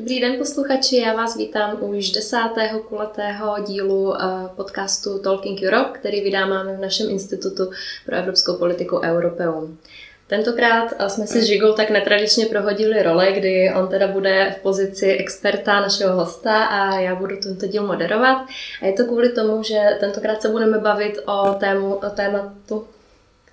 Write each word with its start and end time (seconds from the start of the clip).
Dobrý 0.00 0.20
den 0.20 0.38
posluchači, 0.38 0.96
já 0.96 1.14
vás 1.14 1.36
vítám 1.36 1.76
u 1.80 1.86
už 1.86 2.10
desátého 2.10 2.80
kulatého 2.80 3.56
dílu 3.66 4.14
eh, 4.14 4.24
podcastu 4.56 5.18
Talking 5.18 5.60
Europe, 5.62 5.98
který 5.98 6.20
vydáváme 6.20 6.76
v 6.76 6.80
našem 6.80 7.10
institutu 7.10 7.70
pro 8.06 8.16
evropskou 8.16 8.54
politiku 8.54 9.00
Europeum. 9.00 9.78
Tentokrát 10.26 10.92
eh, 10.98 11.08
jsme 11.10 11.26
si 11.26 11.42
s 11.42 11.44
Žigou 11.44 11.72
tak 11.72 11.90
netradičně 11.90 12.46
prohodili 12.46 13.02
role, 13.02 13.32
kdy 13.32 13.72
on 13.78 13.88
teda 13.88 14.08
bude 14.08 14.54
v 14.58 14.62
pozici 14.62 15.12
experta 15.12 15.80
našeho 15.80 16.16
hosta 16.16 16.64
a 16.64 17.00
já 17.00 17.14
budu 17.14 17.36
tento 17.36 17.66
díl 17.66 17.86
moderovat. 17.86 18.46
A 18.82 18.86
je 18.86 18.92
to 18.92 19.04
kvůli 19.04 19.28
tomu, 19.28 19.62
že 19.62 19.96
tentokrát 20.00 20.42
se 20.42 20.48
budeme 20.48 20.78
bavit 20.78 21.18
o, 21.26 21.54
tému, 21.54 21.94
o 21.94 22.10
tématu 22.10 22.86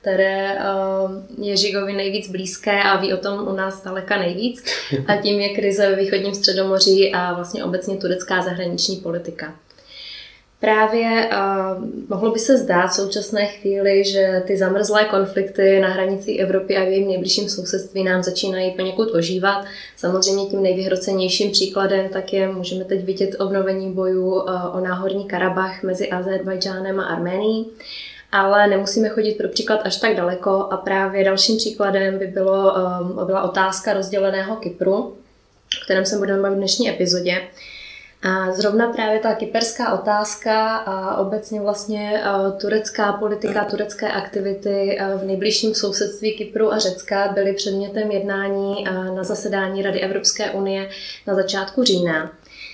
které 0.02 0.54
ehm, 0.54 1.28
je 1.38 1.58
Žigovi 1.58 1.94
nejvíc 1.94 2.32
blízké 2.32 2.84
a 2.84 2.98
ví 2.98 3.14
o 3.14 3.18
tom 3.18 3.48
u 3.48 3.56
nás 3.56 3.84
daleka 3.84 4.18
nejvíc. 4.18 4.64
A 5.08 5.16
tím 5.16 5.40
je 5.40 5.56
krize 5.56 5.90
ve 5.90 5.96
východním 5.96 6.36
středomoří 6.36 7.14
a 7.14 7.34
vlastně 7.34 7.64
obecně 7.64 7.98
turecká 7.98 8.42
zahraniční 8.42 8.96
politika. 8.96 9.56
Právě 10.60 11.30
uh, 11.32 11.84
mohlo 12.10 12.32
by 12.32 12.40
se 12.40 12.58
zdát 12.58 12.88
v 12.88 12.94
současné 12.94 13.46
chvíli, 13.46 14.04
že 14.04 14.44
ty 14.48 14.58
zamrzlé 14.58 15.06
konflikty 15.06 15.80
na 15.80 15.88
hranicích 15.88 16.40
Evropy 16.40 16.78
a 16.78 16.84
v 16.84 16.88
jejím 16.88 17.08
nejbližším 17.08 17.50
sousedství 17.50 18.04
nám 18.04 18.24
začínají 18.24 18.72
poněkud 18.72 19.16
ožívat. 19.16 19.66
Samozřejmě 19.98 20.46
tím 20.46 20.64
nejvyhrocenějším 20.64 21.52
příkladem 21.52 22.10
tak 22.10 22.34
je, 22.34 22.48
můžeme 22.48 22.86
teď 22.86 23.04
vidět 23.04 23.36
obnovení 23.40 23.94
bojů 23.94 24.26
uh, 24.26 24.76
o 24.76 24.80
náhorní 24.80 25.28
Karabach 25.28 25.84
mezi 25.84 26.10
Azerbajdžánem 26.10 27.00
a 27.00 27.06
Arménií 27.06 27.72
ale 28.32 28.68
nemusíme 28.68 29.10
chodit 29.10 29.38
pro 29.38 29.50
příklad 29.50 29.82
až 29.84 29.98
tak 29.98 30.16
daleko 30.16 30.52
a 30.72 30.78
právě 30.78 31.24
dalším 31.24 31.58
příkladem 31.58 32.20
by 32.20 32.28
bylo, 32.28 32.74
um, 33.02 33.26
byla 33.26 33.44
otázka 33.44 33.94
rozděleného 33.94 34.56
Kypru, 34.56 34.96
o 34.96 35.14
kterém 35.86 36.06
se 36.06 36.18
budeme 36.18 36.42
bavit 36.42 36.56
v 36.56 36.58
dnešní 36.58 36.90
epizodě. 36.90 37.48
A 38.24 38.52
zrovna 38.52 38.94
právě 38.94 39.20
ta 39.20 39.34
kyperská 39.36 39.94
otázka 39.94 40.76
a 40.76 41.18
obecně 41.18 41.62
vlastně 41.62 42.24
uh, 42.24 42.60
turecká 42.60 43.14
politika, 43.14 43.66
turecké 43.66 44.12
aktivity 44.12 45.00
uh, 45.02 45.22
v 45.22 45.26
nejbližším 45.26 45.76
sousedství 45.76 46.38
Kypru 46.38 46.74
a 46.74 46.78
Řecka 46.78 47.28
byly 47.28 47.54
předmětem 47.54 48.12
jednání 48.12 48.84
na 49.16 49.24
zasedání 49.24 49.82
Rady 49.82 50.00
Evropské 50.00 50.52
unie 50.52 50.90
na 51.28 51.36
začátku 51.36 51.84
října. 51.84 52.32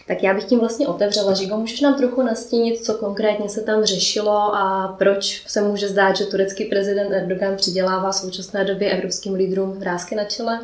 Tak 0.07 0.23
já 0.23 0.33
bych 0.33 0.43
tím 0.43 0.59
vlastně 0.59 0.87
otevřela. 0.87 1.33
Žigo, 1.33 1.57
můžeš 1.57 1.81
nám 1.81 1.95
trochu 1.95 2.21
nastínit, 2.21 2.85
co 2.85 2.93
konkrétně 2.93 3.49
se 3.49 3.61
tam 3.61 3.83
řešilo 3.83 4.55
a 4.55 4.95
proč 4.99 5.43
se 5.47 5.61
může 5.61 5.87
zdát, 5.87 6.17
že 6.17 6.25
turecký 6.25 6.65
prezident 6.65 7.13
Erdogan 7.13 7.55
přidělává 7.55 8.11
v 8.11 8.15
současné 8.15 8.65
době 8.65 8.91
evropským 8.91 9.33
lídrům 9.33 9.71
vrázky 9.79 10.15
na 10.15 10.23
čele? 10.23 10.59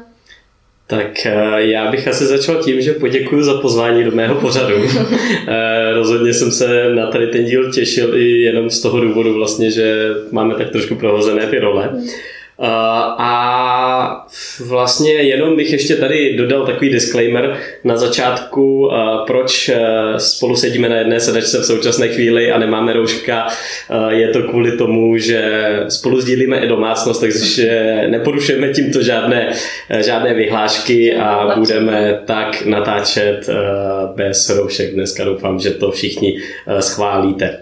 Tak 0.88 1.26
eh, 1.26 1.66
já 1.66 1.92
bych 1.92 2.08
asi 2.08 2.26
začal 2.26 2.64
tím, 2.64 2.81
že 2.81 2.94
poděkuji 2.94 3.44
za 3.44 3.62
pozvání 3.62 4.04
do 4.04 4.12
mého 4.12 4.36
pořadu. 4.36 4.76
Eh, 5.48 5.94
rozhodně 5.94 6.34
jsem 6.34 6.52
se 6.52 6.96
na 6.96 7.08
tady 7.08 7.28
ten 7.28 7.46
díl 7.46 7.72
těšil 7.72 8.18
i 8.18 8.42
jenom 8.42 8.70
z 8.70 8.81
toho 8.81 9.00
důvodu 9.00 9.34
vlastně, 9.34 9.72
že 9.72 10.09
máme 10.31 10.56
tak 10.56 10.70
trošku 10.70 10.96
prohozené 10.96 11.48
ty 11.48 11.59
role. 11.59 11.90
Mm. 11.94 12.08
Eh, 12.62 12.68
a 13.18 14.26
vlastně 14.60 15.14
jenom 15.14 15.56
bych 15.56 15.72
ještě 15.72 15.96
tady 15.96 16.38
dodal 16.38 16.66
takový 16.66 16.90
disclaimer 16.90 17.58
na 17.84 17.98
začátku, 17.98 18.92
eh, 18.92 18.98
proč 19.28 19.70
eh, 19.70 19.80
spolu 20.18 20.56
sedíme 20.56 20.90
na 20.90 20.96
jedné 20.96 21.20
sedačce 21.20 21.60
v 21.60 21.66
současné 21.66 22.08
chvíli 22.08 22.52
a 22.52 22.58
nemáme 22.58 22.94
rouška. 22.94 23.48
Je 24.10 24.28
to 24.28 24.44
kvůli 24.44 24.78
tomu, 24.78 25.18
že 25.18 25.70
spolu 25.88 26.22
sdílíme 26.22 26.58
i 26.58 26.68
domácnost, 26.68 27.22
takže 27.22 28.04
neporušujeme 28.08 28.68
tímto 28.74 29.04
žádné, 29.04 29.54
žádné 30.00 30.34
vyhlášky 30.34 31.16
a 31.16 31.54
budeme 31.58 32.20
tak 32.26 32.66
natáčet 32.66 33.50
bez 34.16 34.50
roušek. 34.50 34.94
Dneska 34.94 35.24
doufám, 35.24 35.60
že 35.60 35.70
to 35.70 35.92
všichni 35.92 36.40
schválíte. 36.80 37.59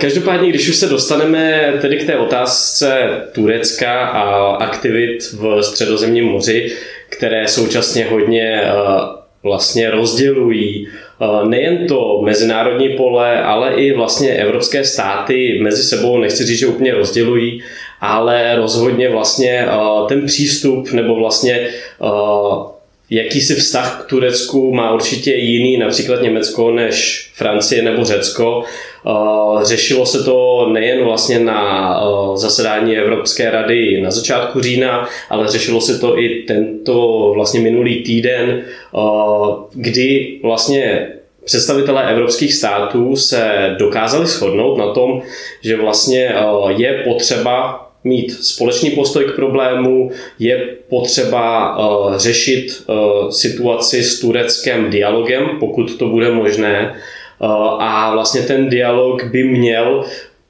Každopádně, 0.00 0.48
když 0.48 0.68
už 0.68 0.76
se 0.76 0.86
dostaneme 0.86 1.72
tedy 1.80 1.96
k 1.96 2.06
té 2.06 2.16
otázce 2.16 3.08
Turecka 3.32 4.06
a 4.06 4.25
aktivit 4.58 5.32
v 5.32 5.62
středozemním 5.62 6.24
moři, 6.24 6.72
které 7.08 7.48
současně 7.48 8.04
hodně 8.04 8.60
eh, 8.62 8.72
vlastně 9.42 9.90
rozdělují 9.90 10.88
eh, 10.88 11.48
nejen 11.48 11.86
to 11.86 12.20
mezinárodní 12.22 12.88
pole, 12.88 13.42
ale 13.42 13.74
i 13.74 13.92
vlastně 13.92 14.30
evropské 14.30 14.84
státy 14.84 15.58
mezi 15.62 15.82
sebou, 15.82 16.18
nechci 16.18 16.44
říct, 16.44 16.58
že 16.58 16.66
úplně 16.66 16.94
rozdělují, 16.94 17.62
ale 18.00 18.56
rozhodně 18.56 19.08
vlastně 19.08 19.66
eh, 19.68 20.08
ten 20.08 20.26
přístup 20.26 20.92
nebo 20.92 21.14
vlastně 21.14 21.68
jakýsi 23.10 23.54
vztah 23.54 24.02
k 24.02 24.08
Turecku 24.08 24.74
má 24.74 24.94
určitě 24.94 25.34
jiný, 25.34 25.76
například 25.76 26.22
Německo, 26.22 26.70
než 26.70 27.28
Francie 27.34 27.82
nebo 27.82 28.04
Řecko. 28.04 28.62
Řešilo 29.62 30.06
se 30.06 30.24
to 30.24 30.68
nejen 30.72 31.04
vlastně 31.04 31.38
na 31.38 32.00
zasedání 32.34 32.96
Evropské 32.96 33.50
rady 33.50 34.00
na 34.00 34.10
začátku 34.10 34.60
října, 34.60 35.08
ale 35.30 35.48
řešilo 35.48 35.80
se 35.80 35.98
to 35.98 36.18
i 36.18 36.28
tento 36.28 37.30
vlastně 37.34 37.60
minulý 37.60 38.02
týden, 38.02 38.62
kdy 39.72 40.38
vlastně 40.42 41.08
představitelé 41.44 42.10
evropských 42.10 42.54
států 42.54 43.16
se 43.16 43.74
dokázali 43.78 44.26
shodnout 44.26 44.78
na 44.78 44.92
tom, 44.92 45.22
že 45.62 45.76
vlastně 45.76 46.34
je 46.76 47.02
potřeba 47.04 47.85
mít 48.06 48.30
společný 48.32 48.90
postoj 48.90 49.24
k 49.24 49.36
problému, 49.36 50.10
je 50.38 50.76
potřeba 50.88 51.78
uh, 51.78 52.16
řešit 52.16 52.82
uh, 52.86 53.30
situaci 53.30 54.02
s 54.02 54.20
Tureckem 54.20 54.90
dialogem, 54.90 55.48
pokud 55.60 55.98
to 55.98 56.08
bude 56.08 56.30
možné. 56.30 56.94
Uh, 57.38 57.48
a 57.82 58.10
vlastně 58.14 58.40
ten 58.40 58.68
dialog 58.68 59.24
by 59.24 59.44
měl 59.44 60.04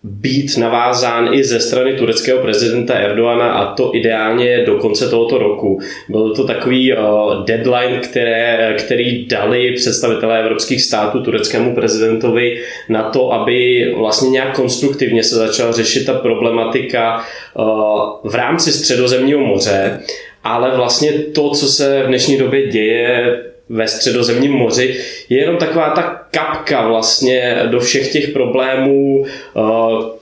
být 0.09 0.56
navázán 0.56 1.34
i 1.34 1.44
ze 1.44 1.61
strany 1.61 1.93
tureckého 1.93 2.39
prezidenta 2.43 2.94
Erdoana 2.94 3.53
a 3.53 3.75
to 3.75 3.91
ideálně 3.94 4.65
do 4.67 4.75
konce 4.75 5.09
tohoto 5.09 5.39
roku. 5.39 5.81
Byl 6.09 6.34
to 6.34 6.47
takový 6.47 6.93
uh, 6.93 6.99
deadline, 7.44 7.99
které, 7.99 8.75
který 8.78 9.27
dali 9.27 9.72
představitelé 9.72 10.41
evropských 10.41 10.83
států 10.83 11.22
tureckému 11.22 11.75
prezidentovi 11.75 12.62
na 12.89 13.03
to, 13.11 13.33
aby 13.33 13.93
vlastně 13.99 14.31
nějak 14.31 14.56
konstruktivně 14.56 15.22
se 15.22 15.34
začala 15.34 15.72
řešit 15.72 16.06
ta 16.06 16.15
problematika 16.15 17.16
uh, 17.55 18.31
v 18.31 18.34
rámci 18.34 18.72
středozemního 18.72 19.41
moře, 19.41 20.00
ale 20.45 20.77
vlastně 20.77 21.12
to, 21.12 21.50
co 21.50 21.66
se 21.66 22.03
v 22.03 22.06
dnešní 22.06 22.39
době 22.39 22.66
děje 22.66 23.37
ve 23.69 23.88
středozemním 23.88 24.53
moři, 24.53 25.00
je 25.28 25.38
jenom 25.38 25.56
taková 25.56 25.91
ta 25.91 26.27
kapka 26.31 26.88
vlastně 26.88 27.59
do 27.66 27.81
všech 27.81 28.12
těch 28.12 28.28
problémů, 28.28 29.25
eh, 29.27 29.60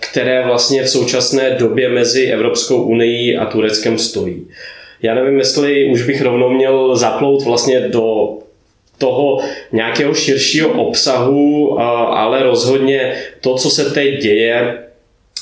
které 0.00 0.46
vlastně 0.46 0.82
v 0.82 0.90
současné 0.90 1.50
době 1.50 1.88
mezi 1.88 2.24
Evropskou 2.24 2.82
unii 2.82 3.36
a 3.36 3.46
Tureckem 3.46 3.98
stojí. 3.98 4.46
Já 5.02 5.14
nevím, 5.14 5.38
jestli 5.38 5.84
už 5.84 6.02
bych 6.02 6.22
rovnou 6.22 6.50
měl 6.50 6.96
zaplout 6.96 7.42
vlastně 7.42 7.80
do 7.80 8.28
toho 8.98 9.38
nějakého 9.72 10.14
širšího 10.14 10.68
obsahu, 10.68 11.76
eh, 11.78 11.82
ale 12.08 12.42
rozhodně 12.42 13.14
to, 13.40 13.54
co 13.54 13.70
se 13.70 13.90
teď 13.90 14.22
děje, 14.22 14.78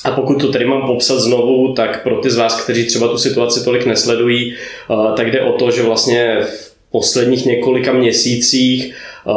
a 0.03 0.11
pokud 0.11 0.41
to 0.41 0.51
tady 0.51 0.65
mám 0.65 0.87
popsat 0.87 1.19
znovu, 1.19 1.73
tak 1.73 2.03
pro 2.03 2.15
ty 2.15 2.29
z 2.29 2.37
vás, 2.37 2.61
kteří 2.63 2.85
třeba 2.85 3.07
tu 3.07 3.17
situaci 3.17 3.63
tolik 3.63 3.85
nesledují, 3.85 4.53
eh, 4.53 5.15
tak 5.15 5.31
jde 5.31 5.41
o 5.41 5.51
to, 5.51 5.71
že 5.71 5.83
vlastně 5.83 6.37
v 6.41 6.72
posledních 6.93 7.45
několika 7.45 7.93
měsících 7.93 8.93
eh, 8.93 9.31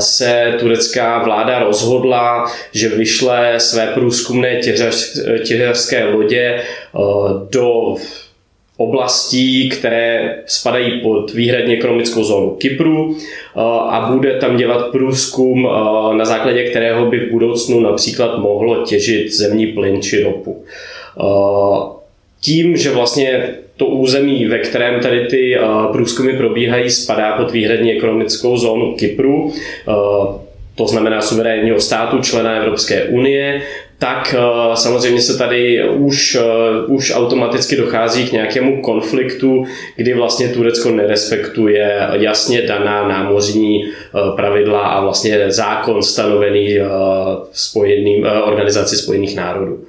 se 0.00 0.54
turecká 0.60 1.22
vláda 1.24 1.58
rozhodla, 1.58 2.44
že 2.72 2.88
vyšle 2.88 3.54
své 3.56 3.86
průzkumné 3.86 4.60
těžařské 5.44 6.04
lodě 6.04 6.44
eh, 6.44 6.62
do 7.50 7.94
oblastí, 8.76 9.68
které 9.68 10.42
spadají 10.46 11.00
pod 11.00 11.34
výhradně 11.34 11.74
ekonomickou 11.74 12.24
zónu 12.24 12.50
Kypru 12.50 13.16
eh, 13.16 13.60
a 13.88 14.10
bude 14.12 14.34
tam 14.34 14.56
dělat 14.56 14.90
průzkum, 14.92 15.68
na 16.12 16.24
základě 16.24 16.64
kterého 16.64 17.06
by 17.06 17.18
v 17.18 17.30
budoucnu 17.32 17.80
například 17.80 18.38
mohlo 18.38 18.84
těžit 18.84 19.32
zemní 19.32 19.66
plyn 19.66 20.02
či 20.02 20.22
ropu. 20.22 20.64
Tím, 22.40 22.76
že 22.76 22.90
vlastně 22.90 23.54
to 23.76 23.86
území, 23.86 24.46
ve 24.46 24.58
kterém 24.58 25.00
tady 25.00 25.26
ty 25.26 25.56
průzkumy 25.92 26.32
probíhají, 26.32 26.90
spadá 26.90 27.32
pod 27.32 27.50
výhradní 27.50 27.92
ekonomickou 27.92 28.56
zónu 28.56 28.94
Kypru, 28.94 29.52
to 30.74 30.86
znamená 30.86 31.20
suverénního 31.20 31.80
státu, 31.80 32.18
člena 32.18 32.56
Evropské 32.56 33.04
unie, 33.04 33.62
tak 33.98 34.34
samozřejmě 34.74 35.20
se 35.20 35.38
tady 35.38 35.88
už, 35.88 36.38
už 36.86 37.12
automaticky 37.14 37.76
dochází 37.76 38.28
k 38.28 38.32
nějakému 38.32 38.82
konfliktu, 38.82 39.64
kdy 39.96 40.14
vlastně 40.14 40.48
Turecko 40.48 40.90
nerespektuje 40.90 41.98
jasně 42.12 42.62
daná 42.62 43.08
námořní 43.08 43.84
pravidla 44.36 44.80
a 44.80 45.00
vlastně 45.00 45.50
zákon 45.50 46.02
stanovený 46.02 46.78
spojeným, 47.52 48.26
organizaci 48.44 48.96
spojených 48.96 49.36
národů. 49.36 49.84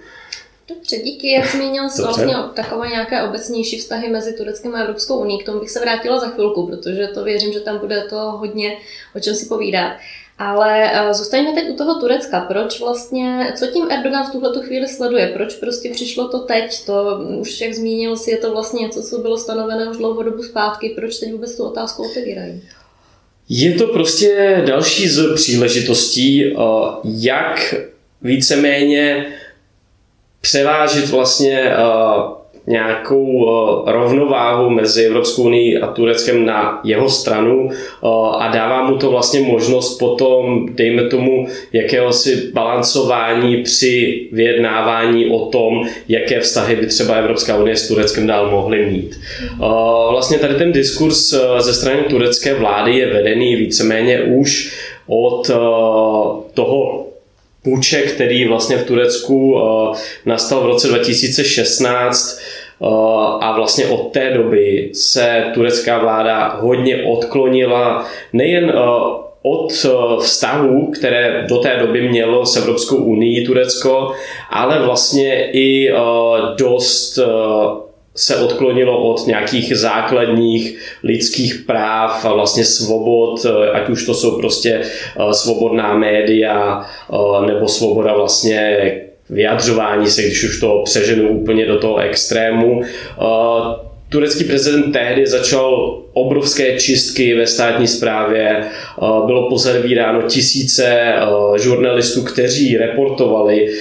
Dobře, 0.70 0.98
díky. 0.98 1.32
Jak 1.32 1.52
zmínil 1.52 1.90
jsi 1.90 2.02
vlastně 2.02 2.34
takové 2.54 2.88
nějaké 2.88 3.24
obecnější 3.24 3.78
vztahy 3.78 4.10
mezi 4.10 4.34
Tureckem 4.34 4.76
a 4.76 4.80
Evropskou 4.80 5.20
unii, 5.20 5.40
k 5.40 5.46
tomu 5.46 5.60
bych 5.60 5.70
se 5.70 5.80
vrátila 5.80 6.20
za 6.20 6.28
chvilku, 6.28 6.68
protože 6.68 7.08
to 7.08 7.24
věřím, 7.24 7.54
že 7.54 7.60
tam 7.60 7.78
bude 7.78 8.04
to 8.10 8.16
hodně 8.16 8.78
o 9.16 9.20
čem 9.20 9.36
si 9.36 9.46
povídat. 9.46 9.92
Ale 10.38 10.92
uh, 11.08 11.14
zůstaňme 11.14 11.54
teď 11.54 11.70
u 11.70 11.76
toho 11.76 12.00
Turecka. 12.00 12.40
Proč 12.40 12.80
vlastně, 12.80 13.54
co 13.60 13.68
tím 13.68 13.92
Erdogan 13.92 14.26
v 14.28 14.32
tuhle 14.32 14.66
chvíli 14.66 14.88
sleduje? 14.88 15.28
Proč 15.28 15.56
prostě 15.56 15.90
přišlo 15.90 16.28
to 16.28 16.40
teď? 16.40 16.86
To 16.86 17.20
už, 17.40 17.62
jak 17.62 17.74
zmínil 17.74 18.18
si, 18.18 18.32
je 18.32 18.38
to 18.38 18.52
vlastně 18.52 18.82
něco, 18.82 19.04
co 19.04 19.18
bylo 19.18 19.38
stanovené 19.38 19.90
už 19.90 19.98
dlouhou 19.98 20.24
dobu 20.24 20.44
zpátky. 20.44 20.90
Proč 20.90 21.18
teď 21.18 21.32
vůbec 21.32 21.58
tu 21.58 21.64
otázku 21.64 22.04
otevírají? 22.12 22.62
Je 23.50 23.74
to 23.74 23.88
prostě 23.88 24.64
další 24.68 25.08
z 25.10 25.36
příležitostí, 25.36 26.56
jak 27.04 27.76
víceméně 28.22 29.34
převážit 30.42 31.10
vlastně 31.10 31.72
nějakou 32.70 33.26
uh, 33.26 33.92
rovnováhu 33.92 34.70
mezi 34.70 35.06
Evropskou 35.06 35.44
unii 35.44 35.78
a 35.78 35.88
Tureckem 35.88 36.46
na 36.46 36.82
jeho 36.84 37.10
stranu 37.10 37.66
uh, 37.66 38.10
a 38.36 38.52
dává 38.54 38.90
mu 38.90 38.98
to 38.98 39.12
vlastně 39.12 39.42
možnost 39.42 39.98
potom, 39.98 40.68
dejme 40.76 41.04
tomu, 41.04 41.48
jakéhosi 41.74 42.52
balancování 42.54 43.64
při 43.64 44.28
vyjednávání 44.32 45.30
o 45.30 45.46
tom, 45.46 45.88
jaké 46.08 46.40
vztahy 46.40 46.76
by 46.76 46.88
třeba 46.88 47.14
Evropská 47.16 47.58
unie 47.58 47.76
s 47.76 47.88
Tureckem 47.88 48.28
dál 48.28 48.52
mohly 48.52 48.86
mít. 48.86 49.20
Vlastně 50.12 50.38
tady 50.38 50.56
ten 50.56 50.72
diskurs 50.72 51.36
ze 51.58 51.74
strany 51.74 52.02
turecké 52.10 52.54
vlády 52.54 52.98
je 52.98 53.14
vedený 53.14 53.56
víceméně 53.56 54.22
už 54.22 54.78
od 55.08 55.52
toho 56.54 57.09
půjče, 57.64 58.02
který 58.02 58.48
vlastně 58.48 58.78
v 58.78 58.88
Turecku 58.88 59.62
nastal 60.26 60.62
v 60.62 60.66
roce 60.66 60.88
2016 60.88 62.40
Eh, 62.82 62.86
a 63.42 63.54
vlastně 63.56 63.88
od 63.88 64.12
té 64.12 64.34
doby 64.34 64.90
se 64.94 65.44
turecká 65.54 66.00
vláda 66.00 66.48
hodně 66.48 67.04
odklonila 67.04 68.06
nejen 68.34 68.70
eh, 68.70 68.74
od 69.42 69.86
eh, 69.86 69.90
vztahů, 70.22 70.92
které 70.92 71.46
do 71.50 71.58
té 71.58 71.78
doby 71.80 72.10
mělo 72.10 72.46
s 72.46 72.58
Evropskou 72.58 72.96
unii 72.96 73.46
Turecko, 73.46 74.12
ale 74.50 74.86
vlastně 74.86 75.52
i 75.52 75.94
dost 76.58 77.20
se 78.20 78.36
odklonilo 78.36 79.04
od 79.04 79.28
nějakých 79.28 79.78
základních 79.78 80.80
lidských 81.04 81.56
práv 81.56 82.26
a 82.26 82.34
vlastně 82.34 82.66
svobod, 82.66 83.46
ať 83.74 83.90
už 83.90 84.06
to 84.06 84.14
jsou 84.14 84.40
prostě 84.40 84.82
svobodná 85.32 85.98
média 85.98 86.86
nebo 87.48 87.68
svoboda 87.68 88.14
vlastně 88.14 88.92
vyjadřování 89.30 90.08
se, 90.08 90.22
když 90.22 90.44
už 90.44 90.60
to 90.60 90.82
přeženu 90.86 91.30
úplně 91.30 91.66
do 91.66 91.80
toho 91.80 91.98
extrému. 91.98 92.82
Turecký 94.10 94.44
prezident 94.44 94.92
tehdy 94.92 95.28
začal 95.28 96.02
obrovské 96.14 96.80
čistky 96.80 97.36
ve 97.36 97.48
státní 97.48 97.88
správě. 97.88 98.64
Bylo 99.26 99.50
pozervíráno 99.50 100.22
tisíce 100.22 101.14
žurnalistů, 101.58 102.24
kteří 102.24 102.78
reportovali 102.78 103.74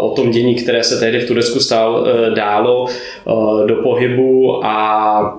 o 0.00 0.10
tom 0.16 0.30
dění, 0.30 0.54
které 0.54 0.84
se 0.84 1.00
tehdy 1.00 1.20
v 1.20 1.28
Turecku 1.28 1.60
stál, 1.60 2.06
dálo 2.34 2.86
do 3.66 3.74
pohybu. 3.74 4.64
A 4.64 5.38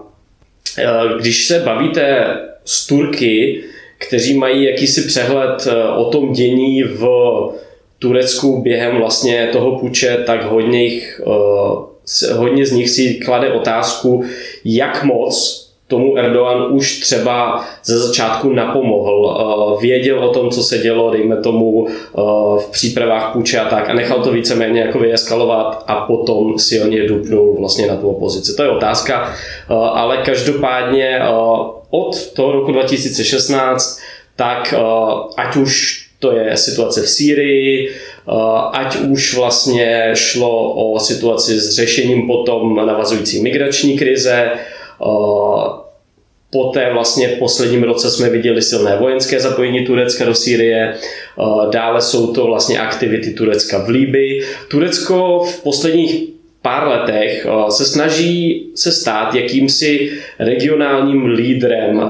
když 1.20 1.48
se 1.48 1.60
bavíte 1.60 2.26
s 2.66 2.88
Turky, 2.88 3.64
kteří 3.98 4.38
mají 4.38 4.64
jakýsi 4.64 5.02
přehled 5.02 5.68
o 5.98 6.06
tom 6.06 6.34
dění 6.34 6.84
v 6.84 7.08
Turecku 8.00 8.62
během 8.62 8.98
vlastně 8.98 9.50
toho 9.52 9.80
puče, 9.80 10.24
tak 10.26 10.46
hodně, 10.46 10.84
jich, 10.84 11.22
hodně 12.34 12.66
z 12.66 12.72
nich 12.72 12.90
si 12.90 13.14
klade 13.14 13.54
otázku, 13.54 14.24
jak 14.66 15.04
moc 15.04 15.64
tomu 15.88 16.18
Erdogan 16.18 16.68
už 16.72 17.00
třeba 17.00 17.66
ze 17.84 18.00
začátku 18.00 18.54
napomohl. 18.54 19.26
Uh, 19.26 19.82
věděl 19.82 20.20
o 20.20 20.34
tom, 20.34 20.50
co 20.50 20.64
se 20.64 20.78
dělo, 20.78 21.12
dejme 21.12 21.38
tomu, 21.38 21.70
uh, 21.72 21.88
v 22.60 22.72
přípravách 22.72 23.34
půjče 23.34 23.60
a 23.60 23.70
tak 23.70 23.90
a 23.90 23.94
nechal 23.94 24.24
to 24.24 24.32
víceméně 24.32 24.82
jako 24.82 25.00
vyeskalovat 25.00 25.84
a 25.88 25.96
potom 25.96 26.60
silně 26.60 27.08
dupnul 27.08 27.56
vlastně 27.60 27.88
na 27.88 27.96
tu 27.96 28.10
opozici. 28.10 28.56
To 28.56 28.64
je 28.64 28.70
otázka, 28.70 29.34
ale 29.94 30.18
každopádně 30.18 31.22
od 31.90 32.34
toho 32.34 32.52
roku 32.52 32.72
2016 32.72 34.00
tak 34.36 34.74
ať 35.38 35.56
už 35.56 36.03
to 36.24 36.32
je 36.32 36.58
situace 36.58 37.02
v 37.02 37.10
Sýrii, 37.10 37.92
ať 38.72 38.96
už 38.96 39.36
vlastně 39.36 40.12
šlo 40.14 40.74
o 40.74 41.00
situaci 41.00 41.60
s 41.60 41.76
řešením 41.76 42.28
potom 42.28 42.76
navazující 42.76 43.42
migrační 43.42 43.98
krize, 43.98 44.50
Poté 46.54 46.94
vlastně 46.94 47.28
v 47.28 47.40
posledním 47.40 47.84
roce 47.84 48.12
jsme 48.12 48.30
viděli 48.30 48.62
silné 48.62 48.98
vojenské 48.98 49.40
zapojení 49.40 49.86
Turecka 49.86 50.26
do 50.26 50.36
Sýrie, 50.36 50.94
dále 51.72 52.02
jsou 52.02 52.34
to 52.34 52.46
vlastně 52.46 52.80
aktivity 52.80 53.34
Turecka 53.34 53.86
v 53.86 53.90
Líbii. 53.90 54.44
Turecko 54.68 55.44
v 55.50 55.64
posledních 55.64 56.33
pár 56.64 56.88
letech 56.88 57.46
eh, 57.46 57.72
se 57.72 57.86
snaží 57.86 58.66
se 58.76 58.92
stát 58.92 59.36
jakýmsi 59.36 60.12
regionálním 60.40 61.26
lídrem, 61.26 62.00
eh, 62.00 62.08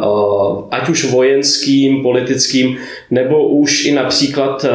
ať 0.71 0.89
už 0.89 1.11
vojenským, 1.11 2.01
politickým, 2.01 2.77
nebo 3.11 3.47
už 3.47 3.85
i 3.85 3.91
například 3.91 4.65
eh, 4.65 4.69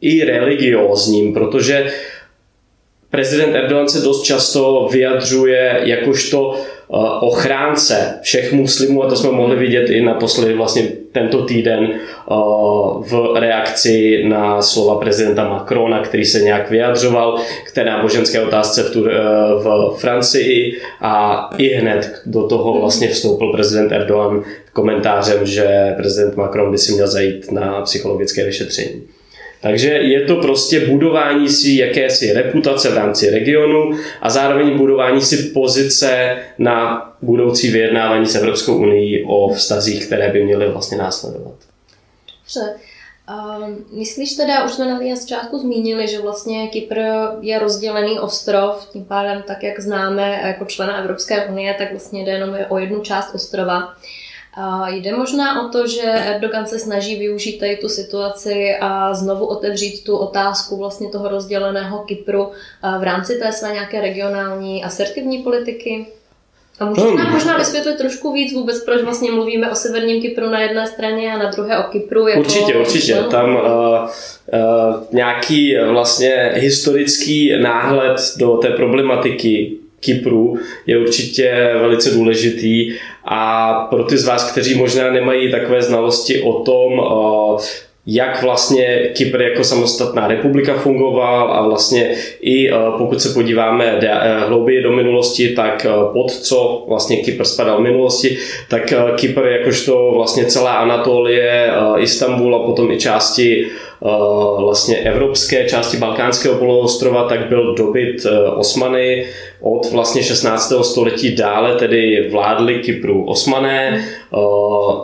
i 0.00 0.24
religiózním, 0.24 1.34
protože 1.34 1.86
prezident 3.10 3.54
Erdogan 3.54 3.88
se 3.88 4.00
dost 4.00 4.22
často 4.22 4.88
vyjadřuje 4.92 5.80
jakožto 5.82 6.60
ochránce 7.20 8.18
všech 8.22 8.52
muslimů 8.52 9.02
a 9.02 9.08
to 9.08 9.16
jsme 9.16 9.30
mohli 9.30 9.56
vidět 9.56 9.90
i 9.90 10.00
naposledy 10.00 10.54
vlastně 10.54 10.88
tento 11.12 11.44
týden 11.44 11.84
eh, 11.84 12.34
v 13.00 13.36
reakci 13.40 14.24
na 14.28 14.62
slova 14.62 15.00
prezidenta 15.00 15.48
Macrona, 15.48 16.02
který 16.02 16.24
se 16.24 16.40
nějak 16.40 16.70
vyjadřoval 16.70 17.38
k 17.66 17.72
té 17.72 17.84
náboženské 17.84 18.40
otázce 18.40 18.82
v, 18.82 18.90
tu, 18.90 19.06
eh, 19.06 19.12
v 19.62 19.96
Francii 19.98 20.72
a 21.00 21.48
i 21.58 21.74
hned 21.74 22.22
do 22.26 22.46
toho 22.46 22.80
vlastně 22.80 23.08
vstoupil 23.08 23.52
prezident 23.52 23.92
Erdogan 23.92 24.44
komentářem, 24.72 25.46
že 25.46 25.94
prezident 25.96 26.36
Macron 26.36 26.70
by 26.70 26.78
si 26.78 26.92
měl 26.92 27.08
zajít 27.08 27.52
na 27.52 27.80
psychologické 27.82 28.44
vyšetření. 28.44 29.02
Takže 29.66 29.88
je 29.88 30.20
to 30.20 30.36
prostě 30.36 30.86
budování 30.86 31.48
si 31.48 31.72
jakési 31.72 32.32
reputace 32.32 32.90
v 32.90 32.94
rámci 32.94 33.30
regionu 33.30 33.90
a 34.20 34.30
zároveň 34.30 34.78
budování 34.78 35.20
si 35.20 35.36
pozice 35.36 36.36
na 36.58 37.06
budoucí 37.22 37.70
vyjednávání 37.70 38.26
s 38.26 38.34
Evropskou 38.34 38.76
unii 38.76 39.24
o 39.28 39.48
vztazích, 39.54 40.06
které 40.06 40.32
by 40.32 40.44
měly 40.44 40.68
vlastně 40.68 40.98
následovat. 40.98 41.54
Dobře. 42.42 42.74
Uh, 43.30 43.68
myslíš 43.98 44.36
teda, 44.36 44.64
už 44.64 44.72
jsme 44.72 44.84
na 44.84 45.16
začátku 45.16 45.58
zmínili, 45.58 46.08
že 46.08 46.20
vlastně 46.20 46.68
Kypr 46.68 46.98
je 47.40 47.58
rozdělený 47.58 48.18
ostrov, 48.18 48.88
tím 48.92 49.04
pádem 49.04 49.42
tak, 49.46 49.62
jak 49.62 49.80
známe 49.80 50.40
jako 50.44 50.64
člena 50.64 50.98
Evropské 50.98 51.46
unie, 51.46 51.74
tak 51.78 51.90
vlastně 51.90 52.24
jde 52.24 52.32
jenom 52.32 52.56
o 52.68 52.78
jednu 52.78 53.00
část 53.00 53.34
ostrova. 53.34 53.94
Jde 54.86 55.16
možná 55.16 55.66
o 55.66 55.68
to, 55.68 55.86
že 55.86 56.02
Erdogan 56.02 56.66
se 56.66 56.78
snaží 56.78 57.16
využít 57.16 57.58
tady 57.58 57.76
tu 57.76 57.88
situaci 57.88 58.76
a 58.80 59.14
znovu 59.14 59.46
otevřít 59.46 60.04
tu 60.04 60.16
otázku 60.16 60.76
vlastně 60.76 61.08
toho 61.08 61.28
rozděleného 61.28 61.98
Kypru 61.98 62.50
v 63.00 63.02
rámci 63.02 63.38
té 63.38 63.52
své 63.52 63.72
nějaké 63.72 64.00
regionální 64.00 64.84
asertivní 64.84 65.38
politiky? 65.38 66.06
A 66.80 66.84
můžete 66.84 67.14
nám 67.14 67.32
možná 67.32 67.58
vysvětlit 67.58 67.96
trošku 67.96 68.32
víc 68.32 68.52
vůbec, 68.52 68.84
proč 68.84 69.02
vlastně 69.02 69.32
mluvíme 69.32 69.70
o 69.70 69.74
severním 69.74 70.22
Kypru 70.22 70.50
na 70.50 70.60
jedné 70.60 70.86
straně 70.86 71.32
a 71.32 71.38
na 71.38 71.50
druhé 71.50 71.78
o 71.78 71.82
Kypru? 71.82 72.28
Jako 72.28 72.40
určitě, 72.40 72.74
určitě. 72.74 73.14
No? 73.14 73.30
Tam 73.30 73.56
uh, 73.56 73.62
uh, 73.62 74.08
nějaký 75.12 75.76
vlastně 75.88 76.52
historický 76.54 77.58
náhled 77.62 78.16
do 78.38 78.56
té 78.56 78.68
problematiky 78.70 79.76
Kypru 80.06 80.58
je 80.86 80.98
určitě 80.98 81.70
velice 81.80 82.10
důležitý. 82.10 82.94
A 83.24 83.72
pro 83.90 84.04
ty 84.04 84.18
z 84.18 84.26
vás, 84.26 84.52
kteří 84.52 84.74
možná 84.74 85.10
nemají 85.10 85.50
takové 85.50 85.82
znalosti 85.82 86.42
o 86.42 86.52
tom, 86.52 87.00
jak 88.08 88.42
vlastně 88.42 89.10
Kypr 89.16 89.42
jako 89.42 89.64
samostatná 89.64 90.28
republika 90.28 90.74
fungoval 90.74 91.52
a 91.52 91.68
vlastně 91.68 92.14
i 92.40 92.70
pokud 92.98 93.20
se 93.20 93.34
podíváme 93.34 94.00
hlouběji 94.46 94.82
do 94.82 94.92
minulosti, 94.92 95.48
tak 95.48 95.86
pod 96.12 96.30
co 96.30 96.84
vlastně 96.88 97.16
Kypr 97.16 97.44
spadal 97.44 97.78
v 97.78 97.82
minulosti, 97.82 98.38
tak 98.70 98.92
Kypr 99.16 99.46
jakožto 99.46 100.12
vlastně 100.14 100.44
celá 100.44 100.72
Anatolie, 100.72 101.70
Istanbul 101.98 102.56
a 102.56 102.66
potom 102.66 102.90
i 102.90 102.98
části 102.98 103.66
vlastně 104.58 104.96
evropské 104.96 105.68
části 105.68 105.96
Balkánského 105.96 106.58
poloostrova, 106.58 107.28
tak 107.28 107.48
byl 107.48 107.74
dobyt 107.74 108.26
Osmany 108.56 109.26
od 109.60 109.90
vlastně 109.92 110.22
16. 110.22 110.72
století 110.82 111.36
dále 111.36 111.74
tedy 111.74 112.28
vládli 112.30 112.74
Kypru 112.78 113.24
Osmané. 113.24 114.04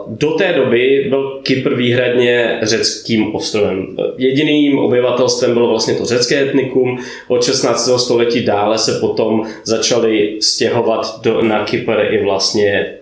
Do 0.07 0.31
té 0.31 0.53
doby 0.53 1.05
byl 1.09 1.39
Kypr 1.43 1.75
výhradně 1.75 2.59
řeckým 2.61 3.35
ostrovem. 3.35 3.97
Jediným 4.17 4.79
obyvatelstvem 4.79 5.53
bylo 5.53 5.69
vlastně 5.69 5.93
to 5.93 6.05
řecké 6.05 6.41
etnikum. 6.41 6.99
Od 7.27 7.43
16. 7.43 7.89
století 7.97 8.41
dále 8.41 8.77
se 8.77 8.99
potom 8.99 9.43
začali 9.63 10.37
stěhovat 10.41 11.21
do, 11.21 11.41
na 11.41 11.65
Kypr 11.65 12.07
i 12.09 12.23
vlastně 12.23 12.93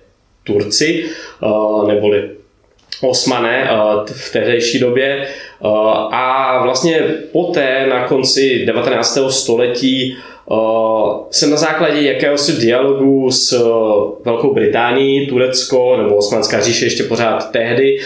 Turci, 0.43 1.05
neboli 1.87 2.29
Osmané 3.01 3.69
v 4.05 4.31
tehdejší 4.31 4.79
době. 4.79 5.27
A 6.11 6.59
vlastně 6.63 6.99
poté 7.31 7.87
na 7.89 8.07
konci 8.07 8.65
19. 8.65 9.19
století 9.29 10.15
se 11.29 11.47
na 11.47 11.57
základě 11.57 12.01
jakéhosi 12.01 12.61
dialogu 12.61 13.31
s 13.31 13.67
Velkou 14.25 14.53
Británií, 14.53 15.27
Turecko 15.27 15.97
nebo 15.97 16.15
Osmanská 16.15 16.61
říše 16.61 16.85
ještě 16.85 17.03
pořád 17.03 17.51
tehdy, 17.51 17.99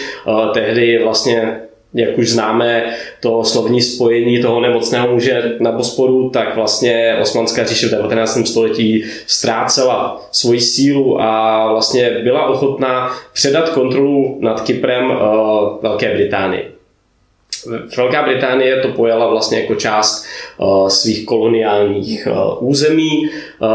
tehdy 0.54 1.00
vlastně 1.02 1.60
jak 1.94 2.18
už 2.18 2.30
známe 2.30 2.84
to 3.20 3.44
slovní 3.44 3.82
spojení 3.82 4.42
toho 4.42 4.60
nemocného 4.60 5.08
muže 5.08 5.56
na 5.60 5.72
Bosporu, 5.72 6.30
tak 6.30 6.56
vlastně 6.56 7.16
Osmanská 7.20 7.64
říše 7.64 7.86
v 7.86 7.90
19. 7.90 8.46
století 8.46 9.04
ztrácela 9.26 10.28
svoji 10.32 10.60
sílu 10.60 11.20
a 11.20 11.72
vlastně 11.72 12.10
byla 12.10 12.46
ochotná 12.46 13.10
předat 13.32 13.68
kontrolu 13.68 14.38
nad 14.40 14.60
Kyprem 14.60 15.12
Velké 15.82 16.14
Británii. 16.14 16.75
Velká 17.96 18.22
Británie 18.22 18.80
to 18.80 18.88
pojala 18.88 19.28
vlastně 19.30 19.60
jako 19.60 19.74
část 19.74 20.26
uh, 20.58 20.88
svých 20.88 21.26
koloniálních 21.26 22.28
uh, 22.30 22.68
území. 22.68 23.28
Uh, 23.60 23.68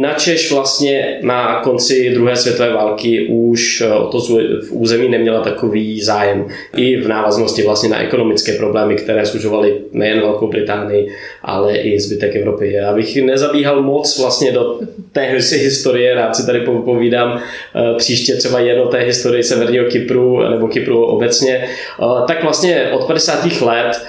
Načež 0.00 0.52
vlastně 0.52 1.18
na 1.22 1.60
konci 1.60 2.10
druhé 2.14 2.36
světové 2.36 2.72
války 2.72 3.26
už 3.26 3.80
eh, 3.80 3.92
o 3.92 4.06
to 4.06 4.18
v 4.20 4.70
území 4.70 5.08
neměla 5.08 5.40
takový 5.40 6.00
zájem. 6.00 6.46
I 6.76 6.96
v 6.96 7.08
návaznosti 7.08 7.62
vlastně 7.62 7.88
na 7.88 8.02
ekonomické 8.02 8.52
problémy, 8.52 8.96
které 8.96 9.26
služovaly 9.26 9.80
nejen 9.92 10.20
Velkou 10.20 10.46
Británii, 10.46 11.08
ale 11.42 11.76
i 11.76 12.00
zbytek 12.00 12.36
Evropy. 12.36 12.72
Já 12.72 12.94
bych 12.94 13.16
nezabíhal 13.22 13.82
moc 13.82 14.18
vlastně 14.18 14.52
do 14.52 14.78
té 15.12 15.22
historie, 15.52 16.14
rád 16.14 16.36
si 16.36 16.46
tady 16.46 16.60
povídám 16.60 17.40
eh, 17.40 17.94
příště 17.96 18.34
třeba 18.34 18.60
jen 18.60 18.80
o 18.80 18.86
té 18.86 18.98
historii 18.98 19.42
Severního 19.42 19.84
Kypru 19.84 20.50
nebo 20.50 20.68
Kypru 20.68 21.04
obecně. 21.04 21.64
Eh, 21.64 22.04
tak 22.26 22.42
vlastně 22.42 22.90
od 22.92 23.04
50. 23.04 23.60
let 23.60 24.02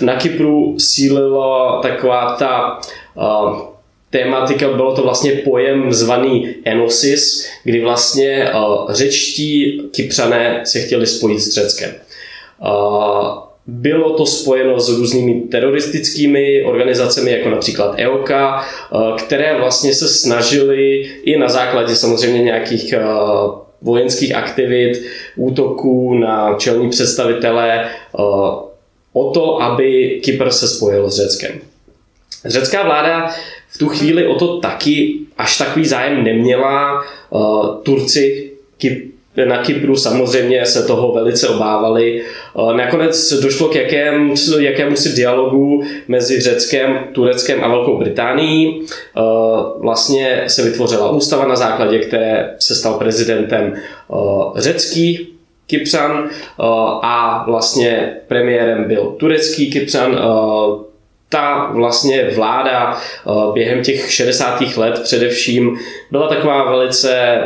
na 0.00 0.16
Kypru 0.16 0.78
sílila 0.78 1.80
taková 1.82 2.36
ta 2.38 2.78
tématika, 4.10 4.68
bylo 4.68 4.96
to 4.96 5.02
vlastně 5.02 5.32
pojem 5.32 5.92
zvaný 5.92 6.54
enosis, 6.64 7.48
kdy 7.64 7.80
vlastně 7.80 8.50
uh, 8.54 8.92
řečtí 8.92 9.82
kypřané 9.90 10.60
se 10.64 10.80
chtěli 10.80 11.06
spojit 11.06 11.40
s 11.40 11.54
Řeckem. 11.54 11.90
Uh, 12.60 13.48
bylo 13.70 14.16
to 14.16 14.26
spojeno 14.26 14.80
s 14.80 14.88
různými 14.88 15.40
teroristickými 15.40 16.64
organizacemi, 16.64 17.32
jako 17.32 17.50
například 17.50 17.94
EOKA, 17.98 18.64
které 19.18 19.58
vlastně 19.58 19.94
se 19.94 20.08
snažily 20.08 20.96
i 21.24 21.38
na 21.38 21.48
základě 21.48 21.96
samozřejmě 21.96 22.42
nějakých 22.42 22.94
vojenských 23.82 24.34
aktivit, 24.34 25.02
útoků 25.36 26.14
na 26.14 26.54
čelní 26.58 26.90
představitele 26.90 27.88
o 29.12 29.30
to, 29.34 29.62
aby 29.62 30.20
Kypr 30.24 30.50
se 30.50 30.68
spojil 30.68 31.10
s 31.10 31.16
Řeckem. 31.16 31.60
Řecká 32.44 32.82
vláda 32.82 33.30
v 33.70 33.78
tu 33.78 33.88
chvíli 33.88 34.26
o 34.26 34.34
to 34.34 34.60
taky 34.60 35.14
až 35.38 35.58
takový 35.58 35.86
zájem 35.86 36.24
neměla. 36.24 37.02
Uh, 37.30 37.76
Turci 37.82 38.50
na 39.44 39.62
Kypru 39.62 39.96
samozřejmě 39.96 40.66
se 40.66 40.86
toho 40.86 41.12
velice 41.12 41.48
obávali. 41.48 42.22
Uh, 42.54 42.76
nakonec 42.76 43.32
došlo 43.32 43.68
k 43.68 43.74
jakém, 43.74 44.34
jakému 44.58 44.96
si 44.96 45.16
dialogu 45.16 45.82
mezi 46.08 46.40
Řeckem, 46.40 46.98
Tureckem 47.12 47.64
a 47.64 47.68
Velkou 47.68 47.98
Británií. 47.98 48.80
Uh, 48.80 49.82
vlastně 49.82 50.44
se 50.46 50.62
vytvořila 50.62 51.10
ústava, 51.10 51.46
na 51.46 51.56
základě 51.56 51.98
které 51.98 52.54
se 52.58 52.74
stal 52.74 52.94
prezidentem 52.94 53.74
řecký 54.56 55.28
Kypřan 55.66 56.30
a 57.02 57.44
vlastně 57.46 58.16
premiérem 58.28 58.84
byl 58.88 59.14
turecký 59.18 59.70
Kypřan 59.70 60.18
ta 61.28 61.70
vlastně 61.74 62.30
vláda 62.36 62.96
eh, 62.96 63.30
během 63.52 63.82
těch 63.82 64.12
60. 64.12 64.76
let 64.76 65.00
především 65.02 65.78
byla 66.10 66.28
taková 66.28 66.70
velice 66.70 67.38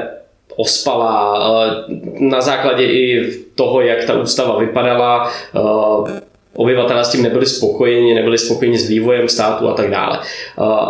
ospalá 0.57 1.39
eh, 1.39 1.95
na 2.19 2.41
základě 2.41 2.85
i 2.85 3.33
toho, 3.55 3.81
jak 3.81 4.05
ta 4.05 4.15
ústava 4.15 4.59
vypadala. 4.59 5.31
Eh, 5.57 6.21
obyvatelé 6.55 7.05
s 7.05 7.09
tím 7.09 7.23
nebyli 7.23 7.47
spokojeni, 7.47 8.15
nebyli 8.15 8.39
spokojeni 8.39 8.79
s 8.79 8.89
vývojem 8.89 9.29
státu 9.29 9.69
a 9.69 9.75
tak 9.75 9.91
dále. 9.91 10.21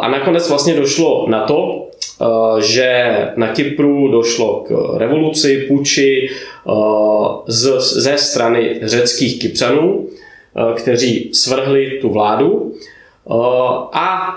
A 0.00 0.08
nakonec 0.08 0.48
vlastně 0.48 0.74
došlo 0.74 1.26
na 1.28 1.46
to, 1.46 1.88
že 2.58 3.16
na 3.36 3.48
Kypru 3.48 4.08
došlo 4.08 4.64
k 4.68 4.70
revoluci, 4.98 5.64
puči 5.68 6.30
ze 7.86 8.18
strany 8.18 8.80
řeckých 8.82 9.40
Kypřanů, 9.40 10.06
kteří 10.76 11.34
svrhli 11.34 11.98
tu 12.00 12.12
vládu 12.12 12.74
eh, 12.74 13.34
a 13.92 14.34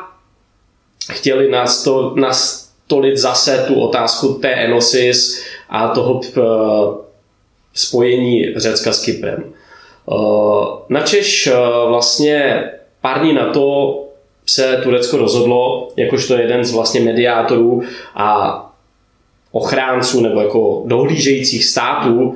chtěli 1.11 1.51
nastolit 2.15 3.17
zase 3.17 3.65
tu 3.67 3.75
otázku 3.75 4.33
té 4.33 4.49
enosis 4.49 5.45
a 5.69 5.87
toho 5.87 6.21
eh, 6.27 6.41
spojení 7.73 8.53
Řecka 8.55 8.93
s 8.93 9.05
Kyprem. 9.05 9.53
Načež 10.89 11.49
vlastně 11.87 12.63
pár 13.01 13.21
dní 13.21 13.33
na 13.33 13.53
to 13.53 13.99
se 14.45 14.79
Turecko 14.83 15.17
rozhodlo, 15.17 15.89
jakožto 15.95 16.37
jeden 16.37 16.63
z 16.63 16.73
vlastně 16.73 17.01
mediátorů 17.01 17.83
a 18.15 18.59
ochránců 19.51 20.21
nebo 20.21 20.41
jako 20.41 20.83
dohlížejících 20.85 21.65
států 21.65 22.35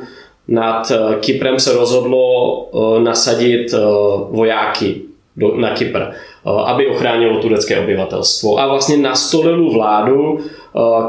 nad 0.50 0.91
eh, 0.91 1.15
Kyprem 1.20 1.60
se 1.60 1.74
rozhodlo 1.74 2.22
eh, 2.63 3.00
nasadit 3.03 3.74
eh, 3.74 3.77
vojáky 4.29 5.01
na 5.56 5.70
Kypr, 5.74 6.03
aby 6.65 6.88
ochránilo 6.88 7.39
turecké 7.39 7.79
obyvatelstvo 7.79 8.60
a 8.60 8.68
vlastně 8.68 8.98
nastolil 8.98 9.72
vládu, 9.72 10.39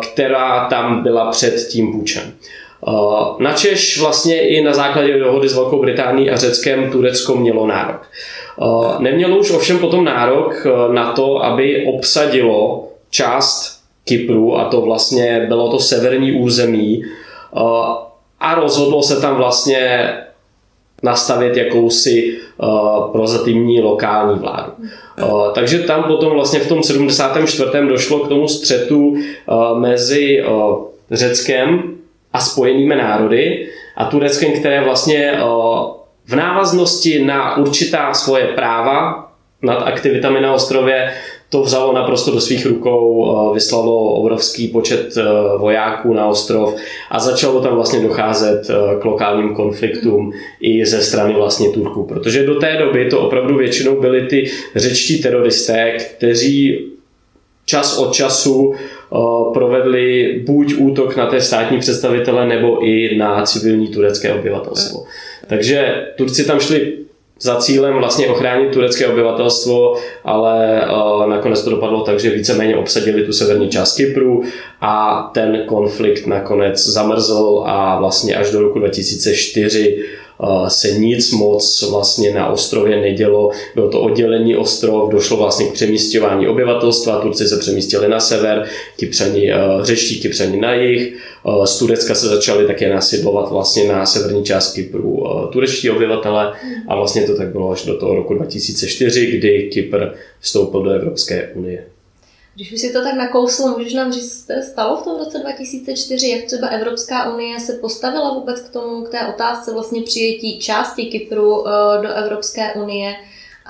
která 0.00 0.68
tam 0.68 1.02
byla 1.02 1.30
před 1.30 1.54
tím 1.70 1.92
půjčem. 1.92 2.22
Načež 3.38 4.00
vlastně 4.00 4.48
i 4.48 4.62
na 4.62 4.74
základě 4.74 5.18
dohody 5.18 5.48
s 5.48 5.54
Velkou 5.54 5.80
Británií 5.80 6.30
a 6.30 6.36
Řeckem 6.36 6.90
Turecko 6.90 7.36
mělo 7.36 7.66
nárok. 7.66 8.08
Nemělo 8.98 9.38
už 9.38 9.50
ovšem 9.50 9.78
potom 9.78 10.04
nárok 10.04 10.66
na 10.92 11.12
to, 11.12 11.44
aby 11.44 11.86
obsadilo 11.94 12.88
část 13.10 13.80
Kypru, 14.04 14.58
a 14.58 14.64
to 14.64 14.80
vlastně 14.80 15.46
bylo 15.48 15.70
to 15.70 15.78
severní 15.78 16.32
území, 16.32 17.04
a 18.40 18.54
rozhodlo 18.54 19.02
se 19.02 19.20
tam 19.20 19.36
vlastně 19.36 20.14
nastavit 21.02 21.56
jakousi 21.56 22.38
uh, 22.56 23.12
prozatímní 23.12 23.80
lokální 23.80 24.38
vládu. 24.38 24.72
Uh, 25.22 25.52
takže 25.52 25.78
tam 25.78 26.04
potom 26.04 26.32
vlastně 26.32 26.60
v 26.60 26.68
tom 26.68 26.82
74. 26.82 27.70
došlo 27.88 28.18
k 28.18 28.28
tomu 28.28 28.48
střetu 28.48 29.08
uh, 29.08 29.78
mezi 29.78 30.44
uh, 30.44 30.84
Řeckem 31.10 31.82
a 32.32 32.40
spojenými 32.40 32.96
národy 32.96 33.68
a 33.96 34.04
Tureckem, 34.04 34.52
které 34.52 34.84
vlastně 34.84 35.32
uh, 35.32 35.90
v 36.26 36.34
návaznosti 36.36 37.24
na 37.24 37.56
určitá 37.56 38.14
svoje 38.14 38.46
práva 38.46 39.30
nad 39.62 39.82
aktivitami 39.82 40.40
na 40.40 40.52
ostrově 40.52 41.12
to 41.50 41.62
vzalo 41.62 41.92
naprosto 41.92 42.30
do 42.30 42.40
svých 42.40 42.66
rukou, 42.66 43.26
eh, 43.26 43.54
vyslalo 43.54 44.14
obrovský 44.14 44.68
počet 44.68 45.16
eh, 45.16 45.22
vojáků 45.58 46.14
na 46.14 46.26
ostrov 46.26 46.74
a 47.10 47.18
začalo 47.18 47.60
tam 47.60 47.74
vlastně 47.74 48.00
docházet 48.00 48.70
eh, 48.70 49.00
k 49.00 49.04
lokálním 49.04 49.54
konfliktům 49.54 50.32
i 50.60 50.86
ze 50.86 51.02
strany 51.02 51.34
vlastně 51.34 51.68
Turků, 51.70 52.04
protože 52.04 52.46
do 52.46 52.54
té 52.54 52.76
doby 52.78 53.10
to 53.10 53.20
opravdu 53.20 53.56
většinou 53.56 54.00
byli 54.00 54.26
ty 54.26 54.50
řečtí 54.76 55.22
teroristé, 55.22 55.96
kteří 56.16 56.86
čas 57.66 57.98
od 57.98 58.12
času 58.12 58.74
provedli 59.54 60.34
buď 60.46 60.74
útok 60.78 61.16
na 61.16 61.26
té 61.26 61.40
státní 61.40 61.78
představitele 61.78 62.46
nebo 62.46 62.86
i 62.86 63.16
na 63.18 63.42
civilní 63.42 63.88
turecké 63.88 64.32
obyvatelstvo. 64.32 65.04
Takže 65.46 66.06
Turci 66.16 66.44
tam 66.44 66.60
šli 66.60 66.92
za 67.40 67.56
cílem 67.56 67.98
vlastně 67.98 68.28
ochránit 68.28 68.72
turecké 68.72 69.06
obyvatelstvo, 69.06 69.94
ale 70.24 70.86
nakonec 71.26 71.62
to 71.62 71.70
dopadlo 71.70 72.00
tak, 72.02 72.20
že 72.20 72.30
víceméně 72.30 72.76
obsadili 72.76 73.24
tu 73.24 73.32
severní 73.32 73.68
část 73.68 73.96
Kypru 73.96 74.42
a 74.80 75.22
ten 75.34 75.64
konflikt 75.66 76.26
nakonec 76.26 76.86
zamrzl 76.86 77.62
a 77.66 77.98
vlastně 77.98 78.36
až 78.36 78.50
do 78.50 78.60
roku 78.60 78.78
2004 78.78 80.04
se 80.68 80.90
nic 80.90 81.32
moc 81.32 81.82
vlastně 81.90 82.34
na 82.34 82.48
ostrově 82.48 83.00
nedělo. 83.00 83.50
Bylo 83.74 83.90
to 83.90 84.00
oddělení 84.00 84.56
ostrov, 84.56 85.10
došlo 85.10 85.36
vlastně 85.36 85.66
k 85.66 85.72
přemístěvání 85.72 86.48
obyvatelstva, 86.48 87.20
Turci 87.20 87.48
se 87.48 87.56
přemístili 87.56 88.08
na 88.08 88.20
sever, 88.20 88.66
Kypřani, 88.96 89.50
řeští 89.82 90.20
Kypřani 90.20 90.60
na 90.60 90.74
jih, 90.74 91.16
z 91.64 91.78
Turecka 91.78 92.14
se 92.14 92.26
začali 92.26 92.66
také 92.66 92.94
nasidlovat 92.94 93.50
vlastně 93.50 93.84
na 93.84 94.06
severní 94.06 94.44
část 94.44 94.72
Kypru 94.72 95.24
turečtí 95.52 95.90
obyvatele 95.90 96.52
a 96.88 96.96
vlastně 96.96 97.22
to 97.22 97.36
tak 97.36 97.48
bylo 97.48 97.70
až 97.70 97.84
do 97.84 97.96
toho 97.98 98.14
roku 98.14 98.34
2004, 98.34 99.26
kdy 99.26 99.70
Kypr 99.72 100.06
vstoupil 100.40 100.82
do 100.82 100.90
Evropské 100.90 101.50
unie. 101.54 101.84
Když 102.60 102.72
už 102.72 102.80
si 102.80 102.92
to 102.92 103.02
tak 103.02 103.14
nakousl, 103.14 103.68
můžeš 103.68 103.94
nám 103.94 104.12
říct, 104.12 104.40
co 104.40 104.46
se 104.46 104.62
stalo 104.62 104.96
v 104.96 105.04
tom 105.04 105.18
roce 105.18 105.38
2004, 105.38 106.28
jak 106.28 106.44
třeba 106.44 106.68
Evropská 106.68 107.34
unie 107.34 107.60
se 107.60 107.72
postavila 107.72 108.34
vůbec 108.34 108.60
k 108.60 108.72
tomu, 108.72 109.02
k 109.02 109.08
té 109.08 109.26
otázce 109.26 109.72
vlastně 109.72 110.02
přijetí 110.02 110.58
části 110.58 111.06
Kypru 111.06 111.68
eh, 111.68 111.72
do 112.02 112.08
Evropské 112.08 112.72
unie 112.72 113.16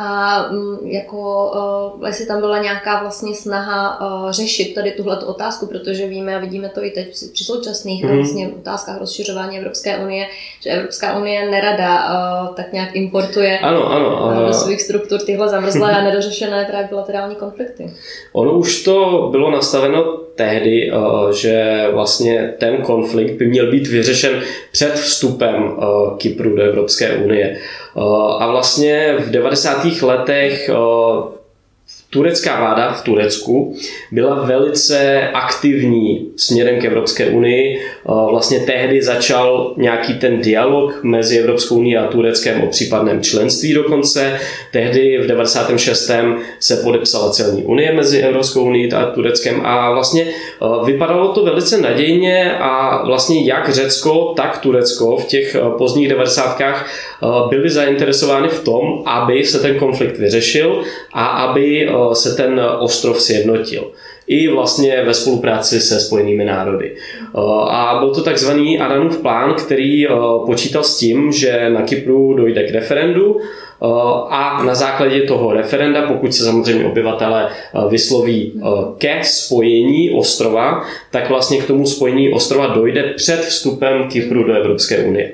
a 0.02 0.46
mm, 0.52 0.78
jako, 0.82 1.50
uh, 2.00 2.06
jestli 2.06 2.26
tam 2.26 2.40
byla 2.40 2.62
nějaká 2.62 3.00
vlastně 3.00 3.34
snaha 3.34 4.00
uh, 4.00 4.30
řešit 4.30 4.74
tady 4.74 4.90
tuhle 4.90 5.24
otázku, 5.24 5.66
protože 5.66 6.06
víme 6.06 6.36
a 6.36 6.38
vidíme 6.38 6.68
to 6.68 6.84
i 6.84 6.90
teď 6.90 7.10
při 7.32 7.44
současných 7.44 8.04
mm. 8.04 8.16
vlastně 8.16 8.48
otázkách 8.48 8.98
rozšiřování 8.98 9.58
Evropské 9.58 9.98
unie, 9.98 10.26
že 10.62 10.70
Evropská 10.70 11.18
unie 11.18 11.50
nerada 11.50 12.00
tak 12.56 12.72
nějak 12.72 12.96
importuje 12.96 13.58
ano, 13.58 13.92
ano, 13.92 14.46
do 14.46 14.52
svých 14.52 14.82
struktur 14.82 15.20
tyhle 15.20 15.48
zamrzlé 15.48 15.92
a 15.92 16.04
nedořešené 16.04 16.64
právě 16.64 16.88
bilaterální 16.88 17.34
konflikty. 17.34 17.90
Ono 18.32 18.52
už 18.52 18.82
to 18.82 19.28
bylo 19.32 19.50
nastaveno 19.50 20.04
tehdy, 20.34 20.92
že 21.32 21.86
vlastně 21.92 22.54
ten 22.58 22.76
konflikt 22.76 23.36
by 23.36 23.46
měl 23.46 23.70
být 23.70 23.86
vyřešen 23.86 24.42
před 24.72 24.92
vstupem 24.92 25.76
Kypru 26.18 26.56
do 26.56 26.62
Evropské 26.62 27.16
unie. 27.16 27.56
A 28.38 28.46
vlastně 28.46 29.16
v 29.18 29.30
90. 29.30 29.84
letech 30.02 30.70
turecká 32.10 32.60
vláda 32.60 32.92
v 32.92 33.02
Turecku 33.02 33.76
byla 34.12 34.34
velice 34.44 35.28
aktivní 35.34 36.28
směrem 36.36 36.80
k 36.80 36.84
Evropské 36.84 37.26
unii. 37.26 37.80
Vlastně 38.30 38.60
tehdy 38.60 39.02
začal 39.02 39.74
nějaký 39.76 40.14
ten 40.14 40.40
dialog 40.40 41.00
mezi 41.02 41.38
Evropskou 41.38 41.76
unii 41.76 41.96
a 41.96 42.06
Tureckem 42.06 42.60
o 42.60 42.66
případném 42.66 43.22
členství 43.22 43.74
dokonce. 43.74 44.38
Tehdy 44.72 45.18
v 45.18 45.26
96. 45.26 46.10
se 46.58 46.76
podepsala 46.76 47.30
celní 47.30 47.62
unie 47.62 47.92
mezi 47.92 48.20
Evropskou 48.20 48.64
unii 48.64 48.92
a 48.92 49.06
Tureckem 49.06 49.60
a 49.66 49.92
vlastně 49.92 50.26
vypadalo 50.84 51.32
to 51.32 51.44
velice 51.44 51.80
nadějně 51.80 52.58
a 52.60 53.02
vlastně 53.06 53.44
jak 53.44 53.74
Řecko, 53.74 54.32
tak 54.36 54.58
Turecko 54.58 55.16
v 55.16 55.26
těch 55.26 55.56
pozdních 55.78 56.08
90. 56.08 56.58
byly 57.48 57.70
zainteresovány 57.70 58.48
v 58.48 58.64
tom, 58.64 59.02
aby 59.06 59.44
se 59.44 59.58
ten 59.58 59.78
konflikt 59.78 60.18
vyřešil 60.18 60.82
a 61.12 61.26
aby 61.26 61.88
se 62.12 62.36
ten 62.36 62.60
ostrov 62.78 63.20
sjednotil. 63.20 63.90
I 64.26 64.48
vlastně 64.48 65.02
ve 65.04 65.14
spolupráci 65.14 65.80
se 65.80 66.00
Spojenými 66.00 66.44
národy. 66.44 66.96
A 67.68 67.96
byl 67.98 68.14
to 68.14 68.22
takzvaný 68.22 68.78
Aranův 68.78 69.18
plán, 69.18 69.54
který 69.54 70.06
počítal 70.46 70.82
s 70.82 70.98
tím, 70.98 71.32
že 71.32 71.70
na 71.70 71.82
Kypru 71.82 72.34
dojde 72.34 72.62
k 72.62 72.70
referendu, 72.70 73.40
a 74.30 74.62
na 74.66 74.74
základě 74.74 75.22
toho 75.22 75.52
referenda, 75.52 76.06
pokud 76.06 76.34
se 76.34 76.44
samozřejmě 76.44 76.84
obyvatele 76.84 77.48
vysloví 77.88 78.62
ke 78.98 79.20
spojení 79.24 80.10
ostrova, 80.10 80.84
tak 81.10 81.28
vlastně 81.28 81.58
k 81.58 81.66
tomu 81.66 81.86
spojení 81.86 82.32
ostrova 82.32 82.66
dojde 82.66 83.02
před 83.02 83.40
vstupem 83.40 84.08
Kypru 84.08 84.44
do 84.44 84.54
Evropské 84.54 84.98
unie. 84.98 85.32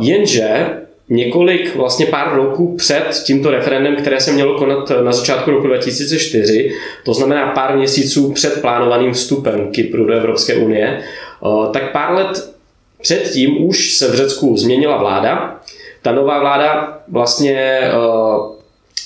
Jenže 0.00 0.66
několik, 1.10 1.76
vlastně 1.76 2.06
pár 2.06 2.34
roků 2.34 2.76
před 2.76 3.22
tímto 3.24 3.50
referendem, 3.50 3.96
které 3.96 4.20
se 4.20 4.32
mělo 4.32 4.58
konat 4.58 4.92
na 5.04 5.12
začátku 5.12 5.50
roku 5.50 5.66
2004, 5.66 6.72
to 7.04 7.14
znamená 7.14 7.46
pár 7.46 7.76
měsíců 7.76 8.32
před 8.32 8.60
plánovaným 8.60 9.12
vstupem 9.12 9.70
Kypru 9.72 10.04
do 10.04 10.14
Evropské 10.14 10.54
unie, 10.54 11.00
eh, 11.00 11.72
tak 11.72 11.92
pár 11.92 12.14
let 12.14 12.54
předtím 13.02 13.64
už 13.64 13.94
se 13.94 14.08
v 14.08 14.14
Řecku 14.14 14.56
změnila 14.56 14.96
vláda. 14.96 15.60
Ta 16.02 16.12
nová 16.12 16.40
vláda 16.40 16.98
vlastně 17.08 17.80
eh, 17.82 17.90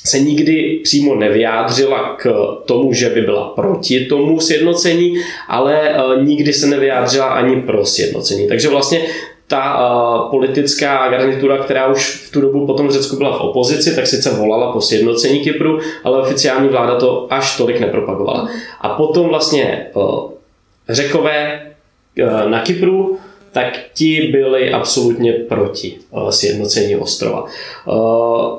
se 0.07 0.21
nikdy 0.21 0.81
přímo 0.83 1.15
nevyjádřila 1.15 2.17
k 2.17 2.33
tomu, 2.67 2.93
že 2.93 3.09
by 3.09 3.21
byla 3.21 3.49
proti 3.49 4.05
tomu 4.05 4.41
sjednocení, 4.41 5.15
ale 5.49 5.91
eh, 5.91 6.25
nikdy 6.25 6.53
se 6.53 6.67
nevyjádřila 6.67 7.27
ani 7.27 7.63
pro 7.63 7.85
sjednocení. 7.87 8.49
Takže 8.49 8.69
vlastně 8.69 9.01
ta 9.47 9.75
uh, 9.75 10.31
politická 10.31 11.09
garnitura, 11.11 11.59
která 11.59 11.87
už 11.87 12.17
v 12.17 12.33
tu 12.33 12.41
dobu 12.41 12.67
potom 12.67 12.89
v 12.89 12.93
Řecku 12.93 13.17
byla 13.17 13.39
v 13.39 13.41
opozici, 13.41 13.97
tak 13.97 14.07
sice 14.07 14.31
volala 14.31 14.73
po 14.73 14.81
sjednocení 14.81 15.41
Kypru, 15.41 15.79
ale 16.05 16.23
oficiální 16.23 16.69
vláda 16.69 16.97
to 16.97 17.27
až 17.31 17.57
tolik 17.57 17.81
nepropagovala. 17.81 18.49
A 18.81 18.89
potom 18.89 19.29
vlastně 19.29 19.87
uh, 19.95 20.31
Řekové 20.89 21.63
uh, 22.23 22.51
na 22.51 22.61
Kypru, 22.61 23.19
tak 23.53 23.79
ti 23.95 24.29
byli 24.33 24.73
absolutně 24.73 25.33
proti 25.33 25.99
uh, 26.11 26.29
sjednocení 26.29 26.97
ostrova. 26.97 27.45
Uh, 27.87 28.59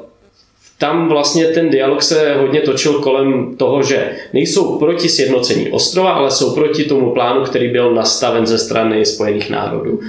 tam 0.80 1.10
vlastně 1.10 1.46
ten 1.46 1.70
dialog 1.70 2.04
se 2.04 2.36
hodně 2.36 2.62
točil 2.62 2.94
kolem 2.94 3.56
toho, 3.58 3.84
že 3.84 4.12
nejsou 4.34 4.80
proti 4.80 5.10
sjednocení 5.10 5.72
ostrova, 5.72 6.12
ale 6.12 6.32
jsou 6.32 6.56
proti 6.56 6.84
tomu 6.84 7.12
plánu, 7.12 7.44
který 7.44 7.72
byl 7.72 7.94
nastaven 7.94 8.48
ze 8.48 8.58
strany 8.58 9.06
Spojených 9.06 9.50
národů. 9.50 10.00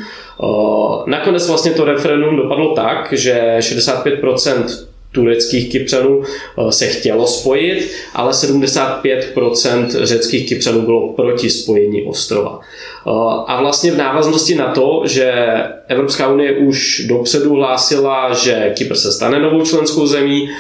Nakonec 1.07 1.49
vlastně 1.49 1.71
to 1.71 1.85
referendum 1.85 2.37
dopadlo 2.37 2.75
tak, 2.75 3.13
že 3.13 3.57
65% 3.61 4.65
tureckých 5.13 5.73
Kypřanů 5.73 6.23
se 6.71 6.87
chtělo 6.87 7.27
spojit, 7.27 7.91
ale 8.15 8.33
75% 8.33 9.87
řeckých 9.89 10.49
Kypřanů 10.49 10.83
bylo 10.83 11.13
proti 11.13 11.51
spojení 11.51 12.03
ostrova. 12.03 12.61
A 13.47 13.61
vlastně 13.61 13.93
v 13.93 13.97
návaznosti 13.97 14.55
na 14.55 14.73
to, 14.73 15.03
že 15.05 15.33
Evropská 15.89 16.29
unie 16.29 16.53
už 16.53 17.07
dopředu 17.09 17.55
hlásila, 17.55 18.35
že 18.35 18.73
Kypr 18.79 18.95
se 18.95 19.13
stane 19.13 19.41
novou 19.41 19.65
členskou 19.65 20.07
zemí 20.07 20.51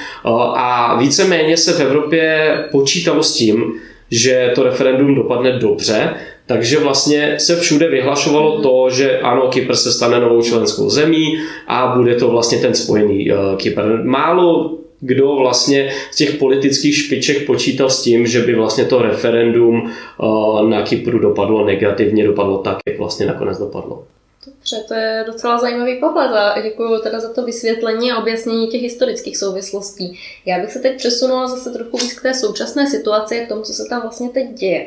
a 0.54 0.96
víceméně 1.00 1.56
se 1.56 1.72
v 1.72 1.80
Evropě 1.80 2.50
počítalo 2.70 3.22
s 3.22 3.34
tím, 3.34 3.72
že 4.10 4.52
to 4.54 4.62
referendum 4.62 5.14
dopadne 5.14 5.58
dobře, 5.58 6.14
takže 6.46 6.78
vlastně 6.78 7.34
se 7.38 7.56
všude 7.56 7.88
vyhlašovalo 7.88 8.62
to, 8.62 8.90
že 8.90 9.18
ano, 9.18 9.48
Kypr 9.48 9.76
se 9.76 9.92
stane 9.92 10.20
novou 10.20 10.42
členskou 10.42 10.90
zemí 10.90 11.38
a 11.66 11.86
bude 11.96 12.14
to 12.14 12.30
vlastně 12.30 12.58
ten 12.58 12.74
spojený 12.74 13.30
uh, 13.32 13.56
Kypr. 13.56 14.02
Málo 14.02 14.78
kdo 15.00 15.36
vlastně 15.36 15.92
z 16.10 16.16
těch 16.16 16.34
politických 16.34 16.96
špiček 16.96 17.46
počítal 17.46 17.90
s 17.90 18.02
tím, 18.02 18.26
že 18.26 18.42
by 18.42 18.54
vlastně 18.54 18.84
to 18.84 19.02
referendum 19.02 19.92
uh, 20.18 20.68
na 20.68 20.82
Kypru 20.82 21.18
dopadlo 21.18 21.64
negativně, 21.64 22.26
dopadlo 22.26 22.58
tak, 22.58 22.78
jak 22.88 22.98
vlastně 22.98 23.26
nakonec 23.26 23.58
dopadlo. 23.58 24.04
Dobře, 24.46 24.84
to 24.88 24.94
je 24.94 25.24
docela 25.26 25.58
zajímavý 25.58 26.00
pohled 26.00 26.30
a 26.30 26.60
děkuji 26.62 26.98
teda 27.02 27.20
za 27.20 27.32
to 27.32 27.44
vysvětlení 27.44 28.12
a 28.12 28.18
objasnění 28.18 28.68
těch 28.68 28.82
historických 28.82 29.36
souvislostí. 29.36 30.18
Já 30.46 30.58
bych 30.58 30.72
se 30.72 30.78
teď 30.78 30.96
přesunula 30.96 31.46
zase 31.46 31.70
trochu 31.70 31.96
víc 31.96 32.12
k 32.12 32.22
té 32.22 32.34
současné 32.34 32.90
situaci 32.90 33.40
a 33.40 33.44
k 33.44 33.48
tomu, 33.48 33.62
co 33.62 33.72
se 33.72 33.82
tam 33.90 34.02
vlastně 34.02 34.28
teď 34.28 34.46
děje. 34.54 34.86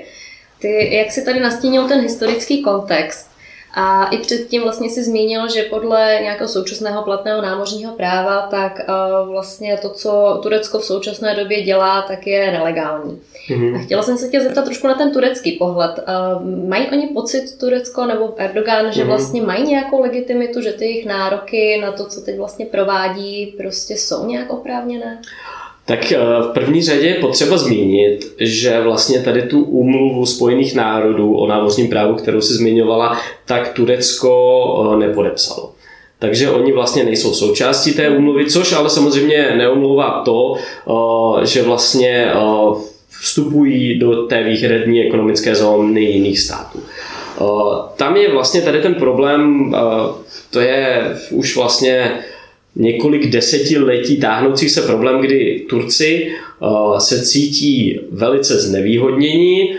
Ty, 0.59 0.95
jak 0.95 1.11
si 1.11 1.25
tady 1.25 1.39
nastínil 1.39 1.87
ten 1.87 2.01
historický 2.01 2.63
kontext, 2.63 3.29
a 3.73 4.05
i 4.05 4.17
předtím 4.17 4.61
vlastně 4.61 4.89
si 4.89 5.03
zmínil, 5.03 5.49
že 5.49 5.63
podle 5.63 6.19
nějakého 6.21 6.47
současného 6.47 7.03
platného 7.03 7.41
námořního 7.41 7.93
práva, 7.93 8.47
tak 8.51 8.79
uh, 8.79 9.29
vlastně 9.31 9.77
to, 9.77 9.89
co 9.89 10.39
Turecko 10.43 10.79
v 10.79 10.85
současné 10.85 11.35
době 11.35 11.61
dělá, 11.61 12.01
tak 12.01 12.27
je 12.27 12.51
nelegální. 12.51 13.21
Mm-hmm. 13.49 13.75
A 13.75 13.79
chtěla 13.79 14.03
jsem 14.03 14.17
se 14.17 14.27
tě 14.27 14.41
zeptat 14.41 14.65
trošku 14.65 14.87
na 14.87 14.93
ten 14.93 15.13
turecký 15.13 15.51
pohled. 15.51 15.91
Uh, 15.97 16.67
mají 16.69 16.89
oni 16.89 17.07
pocit 17.07 17.57
Turecko 17.59 18.05
nebo 18.05 18.33
Erdogan, 18.37 18.91
že 18.91 19.03
mm-hmm. 19.03 19.07
vlastně 19.07 19.41
mají 19.41 19.63
nějakou 19.63 20.01
legitimitu, 20.01 20.61
že 20.61 20.73
ty 20.73 20.85
jejich 20.85 21.05
nároky 21.05 21.79
na 21.81 21.91
to, 21.91 22.05
co 22.05 22.21
teď 22.21 22.37
vlastně 22.37 22.65
provádí, 22.65 23.53
prostě 23.57 23.93
jsou 23.93 24.25
nějak 24.25 24.53
oprávněné? 24.53 25.21
Tak 25.89 26.11
eh, 26.11 26.17
v 26.17 26.51
první 26.53 26.81
řadě 26.81 27.07
je 27.07 27.13
potřeba 27.13 27.57
zmínit, 27.57 28.33
že 28.39 28.81
vlastně 28.81 29.19
tady 29.19 29.41
tu 29.41 29.63
úmluvu 29.63 30.25
Spojených 30.25 30.75
národů 30.75 31.35
o 31.35 31.47
námořním 31.47 31.89
právu, 31.89 32.15
kterou 32.15 32.41
si 32.41 32.53
zmiňovala, 32.53 33.17
tak 33.45 33.73
Turecko 33.73 34.91
eh, 34.93 34.97
nepodepsalo. 34.97 35.71
Takže 36.19 36.49
oni 36.49 36.71
vlastně 36.71 37.03
nejsou 37.03 37.33
součástí 37.33 37.93
té 37.93 38.09
úmluvy, 38.09 38.45
což 38.45 38.73
ale 38.73 38.89
samozřejmě 38.89 39.53
neomlouvá 39.57 40.21
to, 40.25 40.53
eh, 40.53 41.45
že 41.45 41.63
vlastně 41.63 42.31
vstupují 43.21 43.99
do 43.99 44.23
té 44.23 44.43
výhradní 44.43 45.01
ekonomické 45.01 45.55
zóny 45.55 46.01
jiných 46.01 46.39
států. 46.39 46.79
Tam 47.95 48.17
je 48.17 48.31
vlastně 48.31 48.61
tady 48.61 48.81
ten 48.81 48.95
problém, 48.95 49.75
to 50.49 50.59
je 50.59 51.03
už 51.31 51.55
vlastně 51.55 52.19
několik 52.79 53.29
desetiletí 53.29 54.17
táhnoucí 54.17 54.69
se 54.69 54.81
problém, 54.81 55.21
kdy 55.21 55.65
Turci 55.69 56.31
uh, 56.59 56.97
se 56.97 57.25
cítí 57.25 57.99
velice 58.11 58.59
znevýhodnění 58.59 59.75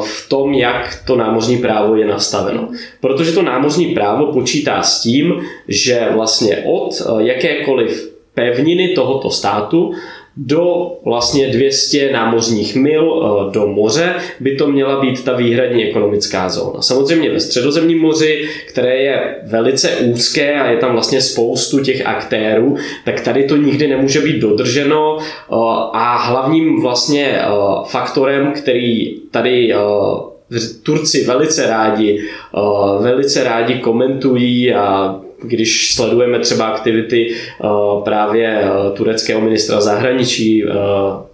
v 0.00 0.28
tom, 0.28 0.54
jak 0.54 1.02
to 1.06 1.16
námořní 1.16 1.58
právo 1.58 1.96
je 1.96 2.06
nastaveno. 2.06 2.68
Protože 3.00 3.32
to 3.32 3.42
námořní 3.42 3.94
právo 3.94 4.32
počítá 4.32 4.82
s 4.82 5.02
tím, 5.02 5.34
že 5.68 6.08
vlastně 6.12 6.64
od 6.66 7.02
jakékoliv 7.18 8.14
pevniny 8.34 8.88
tohoto 8.88 9.30
státu 9.30 9.92
do 10.36 10.92
vlastně 11.04 11.48
200 11.48 12.12
námořních 12.12 12.76
mil 12.76 13.22
eh, 13.22 13.52
do 13.52 13.66
moře 13.66 14.14
by 14.40 14.56
to 14.56 14.66
měla 14.66 15.00
být 15.00 15.24
ta 15.24 15.32
výhradní 15.32 15.84
ekonomická 15.84 16.48
zóna. 16.48 16.82
Samozřejmě 16.82 17.30
ve 17.30 17.40
středozemním 17.40 17.98
moři, 17.98 18.48
které 18.68 18.96
je 18.96 19.36
velice 19.46 19.90
úzké 19.90 20.60
a 20.60 20.70
je 20.70 20.76
tam 20.76 20.92
vlastně 20.92 21.20
spoustu 21.20 21.80
těch 21.80 22.06
aktérů, 22.06 22.76
tak 23.04 23.20
tady 23.20 23.44
to 23.44 23.56
nikdy 23.56 23.88
nemůže 23.88 24.20
být 24.20 24.40
dodrženo 24.40 25.18
eh, 25.20 25.24
a 25.92 26.16
hlavním 26.16 26.82
vlastně 26.82 27.26
eh, 27.26 27.46
faktorem, 27.84 28.52
který 28.52 29.14
tady 29.30 29.74
Turci 30.82 31.24
velice 31.24 31.66
rádi, 31.66 32.20
velice 33.00 33.44
rádi 33.44 33.74
komentují 33.74 34.74
a 34.74 35.20
když 35.46 35.94
sledujeme 35.94 36.38
třeba 36.38 36.64
aktivity 36.64 37.34
uh, 37.62 38.04
právě 38.04 38.60
uh, 38.62 38.96
tureckého 38.96 39.40
ministra 39.40 39.80
zahraničí 39.80 40.64
uh, 40.64 40.70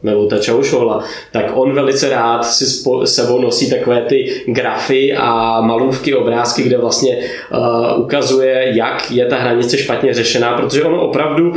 Meluta 0.02 0.38
Čaušola, 0.38 1.04
tak 1.32 1.50
on 1.54 1.74
velice 1.74 2.08
rád 2.08 2.44
si 2.44 2.64
sebou 3.04 3.40
nosí 3.40 3.70
takové 3.70 4.02
ty 4.02 4.42
grafy 4.46 5.14
a 5.16 5.60
malůvky, 5.60 6.14
obrázky, 6.14 6.62
kde 6.62 6.78
vlastně 6.78 7.18
ukazuje, 7.96 8.72
jak 8.74 9.10
je 9.10 9.26
ta 9.26 9.36
hranice 9.36 9.78
špatně 9.78 10.14
řešená, 10.14 10.52
protože 10.56 10.82
ono 10.82 11.02
opravdu, 11.02 11.52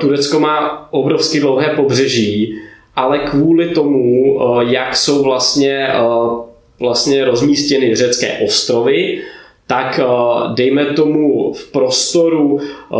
Turecko 0.00 0.40
má 0.40 0.88
obrovsky 0.90 1.40
dlouhé 1.40 1.68
pobřeží, 1.68 2.54
ale 2.96 3.18
kvůli 3.18 3.68
tomu, 3.68 4.38
jak 4.60 4.96
jsou 4.96 5.22
vlastně, 5.22 5.88
vlastně 6.80 7.24
rozmístěny 7.24 7.96
řecké 7.96 8.38
ostrovy, 8.44 9.18
tak 9.70 10.02
eh, 10.02 10.04
dejme 10.54 10.84
tomu 10.98 11.52
v 11.52 11.70
prostoru 11.70 12.58
eh, 12.58 12.96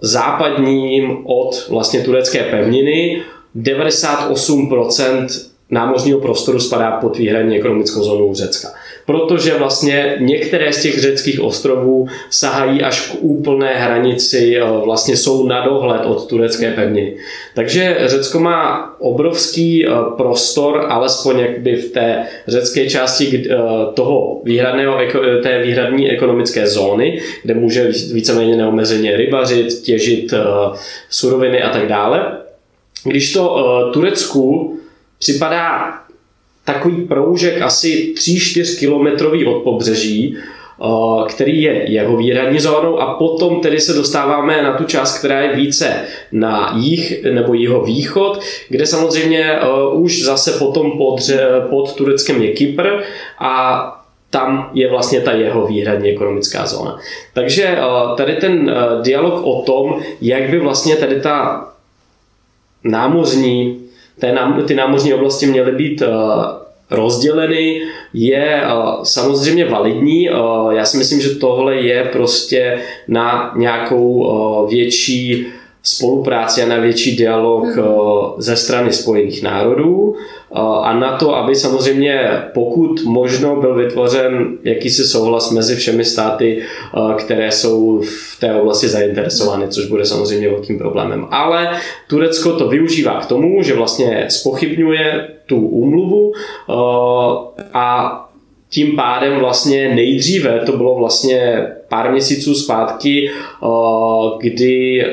západním 0.00 1.26
od 1.26 1.68
vlastně 1.70 2.00
turecké 2.00 2.42
pevniny 2.42 3.22
98% 3.56 5.26
námořního 5.70 6.20
prostoru 6.20 6.60
spadá 6.60 6.90
pod 6.90 7.16
výhradní 7.16 7.56
ekonomickou 7.56 8.02
zónu 8.02 8.34
Řecka 8.34 8.68
protože 9.12 9.54
vlastně 9.54 10.16
některé 10.18 10.72
z 10.72 10.82
těch 10.82 11.00
řeckých 11.00 11.40
ostrovů 11.40 12.08
sahají 12.30 12.82
až 12.82 13.10
k 13.10 13.14
úplné 13.20 13.74
hranici, 13.74 14.56
eh, 14.56 14.64
vlastně 14.84 15.16
jsou 15.16 15.46
na 15.46 15.64
dohled 15.64 16.06
od 16.06 16.28
turecké 16.28 16.70
pevniny. 16.70 17.16
Takže 17.54 17.96
Řecko 18.06 18.40
má 18.40 18.94
obrovský 18.98 19.86
eh, 19.86 19.90
prostor, 20.16 20.86
alespoň 20.88 21.38
jakby 21.38 21.76
v 21.76 21.92
té 21.92 22.26
řecké 22.48 22.90
části 22.90 23.44
eh, 23.50 23.56
toho 23.94 24.40
výhradného, 24.44 24.98
té 25.42 25.62
výhradní 25.62 26.10
ekonomické 26.10 26.66
zóny, 26.66 27.20
kde 27.42 27.54
může 27.54 27.88
víceméně 28.12 28.56
neomezeně 28.56 29.16
rybařit, 29.16 29.82
těžit 29.82 30.34
suroviny 31.10 31.62
a 31.62 31.68
tak 31.68 31.88
dále. 31.88 32.38
Když 33.04 33.32
to 33.32 33.90
Turecku 33.92 34.78
připadá 35.18 36.02
takový 36.64 37.02
proužek 37.02 37.62
asi 37.62 38.14
3-4 38.16 38.78
kilometrový 38.78 39.44
od 39.46 39.62
pobřeží, 39.62 40.36
eh, 40.36 40.86
který 41.28 41.62
je 41.62 41.92
jeho 41.92 42.16
výhradní 42.16 42.60
zónou 42.60 42.98
a 42.98 43.14
potom 43.14 43.60
tedy 43.60 43.80
se 43.80 43.92
dostáváme 43.92 44.62
na 44.62 44.76
tu 44.76 44.84
část, 44.84 45.18
která 45.18 45.40
je 45.40 45.56
více 45.56 46.04
na 46.32 46.74
jih 46.76 47.24
nebo 47.24 47.54
jeho 47.54 47.82
východ, 47.84 48.40
kde 48.68 48.86
samozřejmě 48.86 49.58
uh, 49.92 50.02
už 50.02 50.22
zase 50.22 50.52
potom 50.52 50.98
pod, 50.98 51.20
pod 51.70 51.94
Tureckem 51.94 52.42
je 52.42 52.52
Kypr 52.52 52.88
a 53.38 53.82
tam 54.30 54.70
je 54.74 54.90
vlastně 54.90 55.20
ta 55.20 55.32
jeho 55.32 55.66
výhradní 55.66 56.10
ekonomická 56.10 56.66
zóna. 56.66 56.98
Takže 57.34 57.76
uh, 57.78 58.16
tady 58.16 58.36
ten 58.36 58.74
dialog 59.02 59.46
o 59.46 59.62
tom, 59.62 60.00
jak 60.20 60.50
by 60.50 60.58
vlastně 60.58 60.96
tady 60.96 61.20
ta 61.20 61.68
námořní 62.84 63.81
ty 64.66 64.74
námořní 64.74 65.14
oblasti 65.14 65.46
měly 65.46 65.72
být 65.72 66.02
eh, 66.02 66.06
rozděleny, 66.90 67.82
je 68.14 68.62
eh, 68.62 68.68
samozřejmě 69.02 69.64
validní. 69.64 70.30
Eh, 70.30 70.34
já 70.70 70.84
si 70.84 70.96
myslím, 70.96 71.20
že 71.20 71.34
tohle 71.34 71.76
je 71.76 72.04
prostě 72.04 72.82
na 73.08 73.52
nějakou 73.56 74.66
větší 74.70 75.46
spolupráci 75.82 76.62
a 76.62 76.66
na 76.66 76.76
větší 76.76 77.16
dialog 77.16 77.64
mm. 77.64 77.82
ze 78.38 78.56
strany 78.56 78.92
Spojených 78.92 79.42
národů 79.42 80.14
a 80.82 80.98
na 80.98 81.16
to, 81.16 81.34
aby 81.34 81.54
samozřejmě 81.54 82.30
pokud 82.54 83.04
možno 83.04 83.56
byl 83.56 83.74
vytvořen 83.74 84.58
jakýsi 84.62 85.04
souhlas 85.04 85.50
mezi 85.50 85.76
všemi 85.76 86.04
státy, 86.04 86.62
které 87.18 87.52
jsou 87.52 88.00
v 88.00 88.40
té 88.40 88.54
oblasti 88.54 88.88
zainteresovány, 88.88 89.68
což 89.68 89.86
bude 89.86 90.04
samozřejmě 90.04 90.48
velkým 90.48 90.78
problémem. 90.78 91.26
Ale 91.30 91.70
Turecko 92.08 92.52
to 92.52 92.68
využívá 92.68 93.20
k 93.20 93.26
tomu, 93.26 93.62
že 93.62 93.74
vlastně 93.74 94.26
spochybňuje 94.28 95.28
tu 95.46 95.56
úmluvu 95.56 96.32
a 97.74 98.18
tím 98.68 98.96
pádem 98.96 99.38
vlastně 99.38 99.94
nejdříve, 99.94 100.60
to 100.66 100.72
bylo 100.76 100.94
vlastně 100.94 101.66
pár 101.88 102.12
měsíců 102.12 102.54
zpátky, 102.54 103.30
kdy 104.40 105.04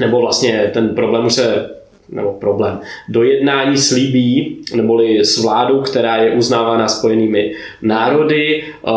nebo 0.00 0.20
vlastně 0.20 0.70
ten 0.74 0.88
problém 0.94 1.30
se 1.30 1.76
nebo 2.08 2.32
problém. 2.32 2.80
Do 3.08 3.22
jednání 3.22 3.76
s 3.76 3.90
Libí, 3.90 4.56
neboli 4.74 5.24
s 5.24 5.42
vládou, 5.42 5.80
která 5.80 6.16
je 6.16 6.30
uznávána 6.30 6.88
spojenými 6.88 7.52
národy 7.82 8.62
eh, 8.62 8.90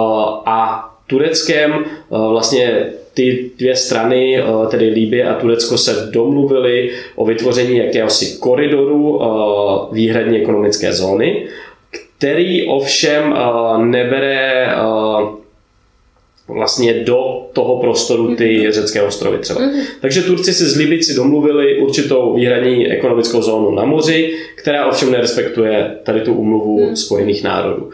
a 0.45 0.85
Tureckem, 1.07 1.73
eh, 1.73 1.85
vlastně 2.09 2.85
ty 3.13 3.49
dvě 3.57 3.75
strany, 3.75 4.37
eh, 4.37 4.43
tedy 4.71 4.89
Líbie 4.89 5.29
a 5.29 5.33
Turecko, 5.33 5.77
se 5.77 6.09
domluvili 6.11 6.91
o 7.15 7.25
vytvoření 7.25 7.77
jakéhosi 7.77 8.39
koridoru 8.39 9.21
výhradní 9.91 10.37
ekonomické 10.37 10.93
zóny, 10.93 11.47
který 11.91 12.67
ovšem 12.67 13.35
nebere 13.77 14.67
vlastně 16.49 16.93
do 16.93 17.45
toho 17.53 17.77
prostoru 17.77 18.35
ty 18.35 18.61
mhm. 18.63 18.71
řecké 18.71 19.01
ostrovy 19.01 19.37
třeba. 19.37 19.59
Mm-hmm. 19.59 19.83
Takže 20.01 20.21
Turci 20.21 20.53
si 20.53 20.65
z 20.65 20.75
Libici 20.75 21.15
domluvili 21.15 21.77
určitou 21.77 22.33
výhradní 22.33 22.87
ekonomickou 22.87 23.41
zónu 23.41 23.71
na 23.71 23.85
moři, 23.85 24.33
která 24.55 24.85
ovšem 24.85 25.11
nerespektuje 25.11 25.97
tady 26.03 26.21
tu 26.21 26.33
umluvu 26.33 26.89
mm. 26.89 26.95
Spojených 26.95 27.43
národů. 27.43 27.89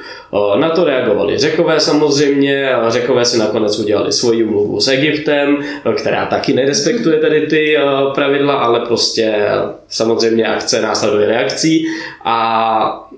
Na 0.59 0.69
to 0.69 0.83
reagovali 0.83 1.37
Řekové 1.37 1.79
samozřejmě, 1.79 2.69
Řekové 2.87 3.25
si 3.25 3.37
nakonec 3.37 3.79
udělali 3.79 4.11
svoji 4.11 4.43
umluvu 4.43 4.79
s 4.79 4.87
Egyptem, 4.87 5.57
která 5.97 6.25
taky 6.25 6.53
nerespektuje 6.53 7.19
tady 7.19 7.47
ty 7.47 7.77
pravidla, 8.15 8.53
ale 8.53 8.79
prostě 8.79 9.35
samozřejmě 9.87 10.45
akce 10.45 10.81
následuje 10.81 11.27
reakcí 11.27 11.85
a 12.25 13.09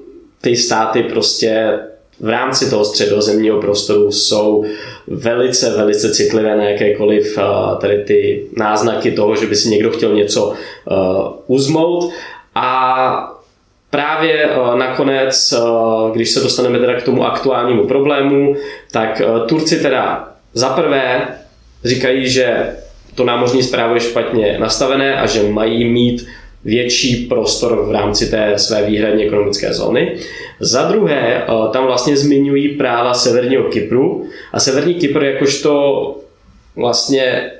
ty 0.41 0.55
státy 0.55 1.03
prostě 1.03 1.79
v 2.19 2.29
rámci 2.29 2.69
toho 2.69 2.85
středozemního 2.85 3.61
prostoru 3.61 4.11
jsou 4.11 4.65
velice, 5.07 5.77
velice 5.77 6.13
citlivé 6.13 6.57
na 6.57 6.63
jakékoliv 6.63 7.37
uh, 7.37 7.79
tady 7.79 8.03
ty 8.03 8.43
náznaky 8.57 9.11
toho, 9.11 9.35
že 9.35 9.45
by 9.45 9.55
si 9.55 9.69
někdo 9.69 9.91
chtěl 9.91 10.13
něco 10.13 10.47
uh, 10.47 10.55
uzmout. 11.47 12.11
A 12.55 13.33
Právě 13.89 14.49
uh, 14.49 14.75
nakonec, 14.75 15.53
když 16.13 16.29
se 16.29 16.39
dostaneme 16.39 16.79
teda 16.79 16.93
k 16.99 17.03
tomu 17.03 17.25
aktuálnímu 17.25 17.87
problému, 17.87 18.55
tak 18.91 19.21
Turci 19.47 19.81
teda 19.81 20.29
za 20.53 20.69
prvé 20.69 21.27
říkají, 21.83 22.29
že 22.29 22.75
to 23.15 23.23
námořní 23.23 23.63
zprávo 23.63 23.93
je 23.93 23.99
špatně 23.99 24.57
nastavené 24.59 25.21
a 25.21 25.25
že 25.25 25.43
mají 25.43 25.85
mít 25.85 26.27
větší 26.63 27.25
prostor 27.25 27.85
v 27.85 27.91
rámci 27.91 28.31
té 28.31 28.53
své 28.57 28.85
výhradní 28.85 29.23
ekonomické 29.23 29.73
zóny. 29.73 30.17
Za 30.59 30.83
druhé, 30.83 31.43
eh, 31.43 31.45
tam 31.73 31.85
vlastně 31.85 32.17
zmiňují 32.17 32.69
práva 32.69 33.13
Severního 33.13 33.63
Kypru 33.63 34.25
a 34.53 34.59
Severní 34.59 34.95
Kypr 34.95 35.23
jakožto 35.23 36.15
vlastně 36.75 37.51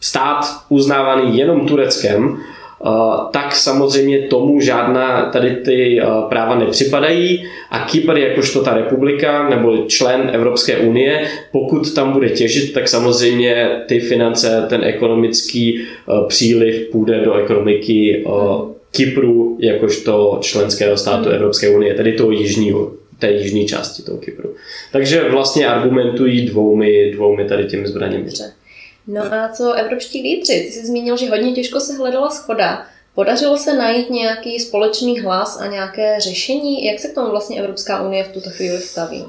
stát 0.00 0.44
uznávaný 0.68 1.38
jenom 1.38 1.68
Tureckem, 1.68 2.42
tak 3.30 3.56
samozřejmě 3.56 4.18
tomu 4.18 4.60
žádná 4.60 5.30
tady 5.30 5.50
ty 5.56 6.00
práva 6.28 6.54
nepřipadají 6.54 7.44
a 7.70 7.78
Kypr 7.78 8.18
jakožto 8.18 8.62
ta 8.62 8.74
republika 8.74 9.48
nebo 9.48 9.76
člen 9.76 10.30
Evropské 10.32 10.76
unie, 10.76 11.28
pokud 11.52 11.94
tam 11.94 12.12
bude 12.12 12.28
těžit, 12.28 12.72
tak 12.72 12.88
samozřejmě 12.88 13.68
ty 13.86 14.00
finance, 14.00 14.66
ten 14.68 14.84
ekonomický 14.84 15.84
příliv 16.28 16.88
půjde 16.92 17.20
do 17.20 17.34
ekonomiky 17.34 18.24
Kypru 18.90 19.56
jakožto 19.60 20.38
členského 20.40 20.96
státu 20.96 21.24
hmm. 21.24 21.34
Evropské 21.34 21.68
unie, 21.68 21.94
tedy 21.94 22.12
toho 22.12 22.30
jižního, 22.30 22.92
té 23.18 23.32
jižní 23.32 23.66
části 23.66 24.02
toho 24.02 24.18
Kypru. 24.18 24.54
Takže 24.92 25.28
vlastně 25.30 25.66
argumentují 25.66 26.46
dvoumi, 26.46 27.10
dvoumi 27.12 27.44
tady 27.44 27.64
těmi 27.64 27.86
zbraněmi. 27.86 28.30
No 29.06 29.22
a 29.22 29.48
co 29.48 29.72
evropští 29.72 30.22
lídři? 30.22 30.64
Ty 30.66 30.72
jsi 30.72 30.86
zmínil, 30.86 31.16
že 31.16 31.30
hodně 31.30 31.52
těžko 31.52 31.80
se 31.80 31.96
hledala 31.96 32.30
schoda. 32.30 32.86
Podařilo 33.14 33.56
se 33.56 33.74
najít 33.74 34.10
nějaký 34.10 34.60
společný 34.60 35.20
hlas 35.20 35.60
a 35.60 35.66
nějaké 35.66 36.20
řešení? 36.20 36.84
Jak 36.84 36.98
se 36.98 37.08
k 37.08 37.14
tomu 37.14 37.30
vlastně 37.30 37.60
Evropská 37.60 38.02
unie 38.02 38.24
v 38.24 38.32
tuto 38.32 38.50
chvíli 38.50 38.78
staví? 38.78 39.24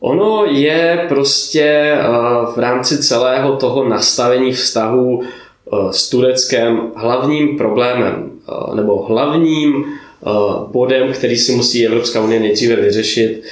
Ono 0.00 0.44
je 0.44 1.06
prostě 1.08 1.64
eh, 1.64 2.02
v 2.54 2.58
rámci 2.58 2.98
celého 2.98 3.56
toho 3.56 3.88
nastavení 3.88 4.52
vztahu 4.52 5.22
eh, 5.22 5.76
s 5.90 6.08
Tureckem 6.10 6.92
hlavním 6.96 7.58
problémem 7.58 8.30
eh, 8.32 8.76
nebo 8.76 9.02
hlavním 9.02 9.84
bodem, 10.66 11.12
který 11.12 11.36
si 11.36 11.52
musí 11.52 11.86
Evropská 11.86 12.20
unie 12.20 12.40
nejdříve 12.40 12.76
vyřešit, 12.76 13.42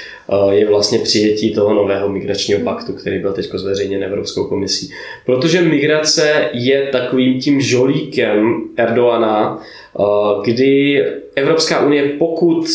je 0.51 0.69
vlastně 0.69 0.99
přijetí 0.99 1.55
toho 1.55 1.75
nového 1.75 2.09
migračního 2.09 2.61
paktu, 2.61 2.93
který 2.93 3.19
byl 3.19 3.33
teď 3.33 3.51
zveřejněn 3.55 4.05
Evropskou 4.05 4.45
komisí. 4.45 4.91
Protože 5.27 5.63
migrace 5.63 6.49
je 6.53 6.87
takovým 6.87 7.41
tím 7.41 7.61
žolíkem 7.61 8.63
Erdoana, 8.77 9.63
kdy 10.45 11.05
Evropská 11.35 11.87
unie, 11.87 12.09
pokud 12.19 12.67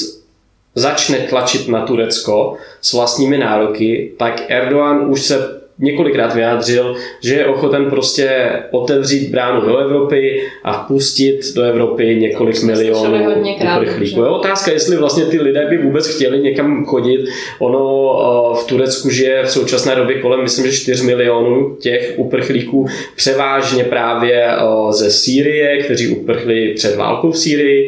začne 0.75 1.17
tlačit 1.17 1.67
na 1.67 1.85
Turecko 1.85 2.55
s 2.81 2.93
vlastními 2.93 3.37
nároky, 3.37 4.11
tak 4.17 4.43
Erdogan 4.47 5.11
už 5.11 5.21
se 5.21 5.60
několikrát 5.81 6.35
vyjádřil, 6.35 6.95
že 7.21 7.35
je 7.35 7.45
ochoten 7.45 7.85
prostě 7.85 8.49
otevřít 8.71 9.29
bránu 9.29 9.61
do 9.61 9.77
Evropy 9.77 10.43
a 10.63 10.83
vpustit 10.83 11.39
do 11.55 11.63
Evropy 11.63 12.15
několik 12.15 12.63
milionů 12.63 13.43
uprchlíků. 13.77 14.21
Je 14.21 14.29
otázka, 14.29 14.71
jestli 14.71 14.97
vlastně 14.97 15.25
ty 15.25 15.41
lidé 15.41 15.67
by 15.69 15.77
vůbec 15.77 16.07
chtěli 16.07 16.39
někam 16.39 16.85
chodit. 16.85 17.21
Ono 17.59 18.11
eh, 18.13 18.63
v 18.63 18.67
Turecku 18.67 19.09
žije 19.09 19.43
v 19.43 19.51
současné 19.51 19.95
době 19.95 20.21
kolem, 20.21 20.41
myslím, 20.43 20.65
že 20.65 20.77
4 20.77 21.05
milionů 21.05 21.75
těch 21.75 22.13
uprchlíků, 22.17 22.87
převážně 23.15 23.83
právě 23.83 24.47
eh, 24.47 24.57
ze 24.89 25.11
Sýrie, 25.11 25.83
kteří 25.83 26.07
uprchli 26.07 26.73
před 26.75 26.95
válkou 26.95 27.31
v 27.31 27.37
Sýrii 27.37 27.87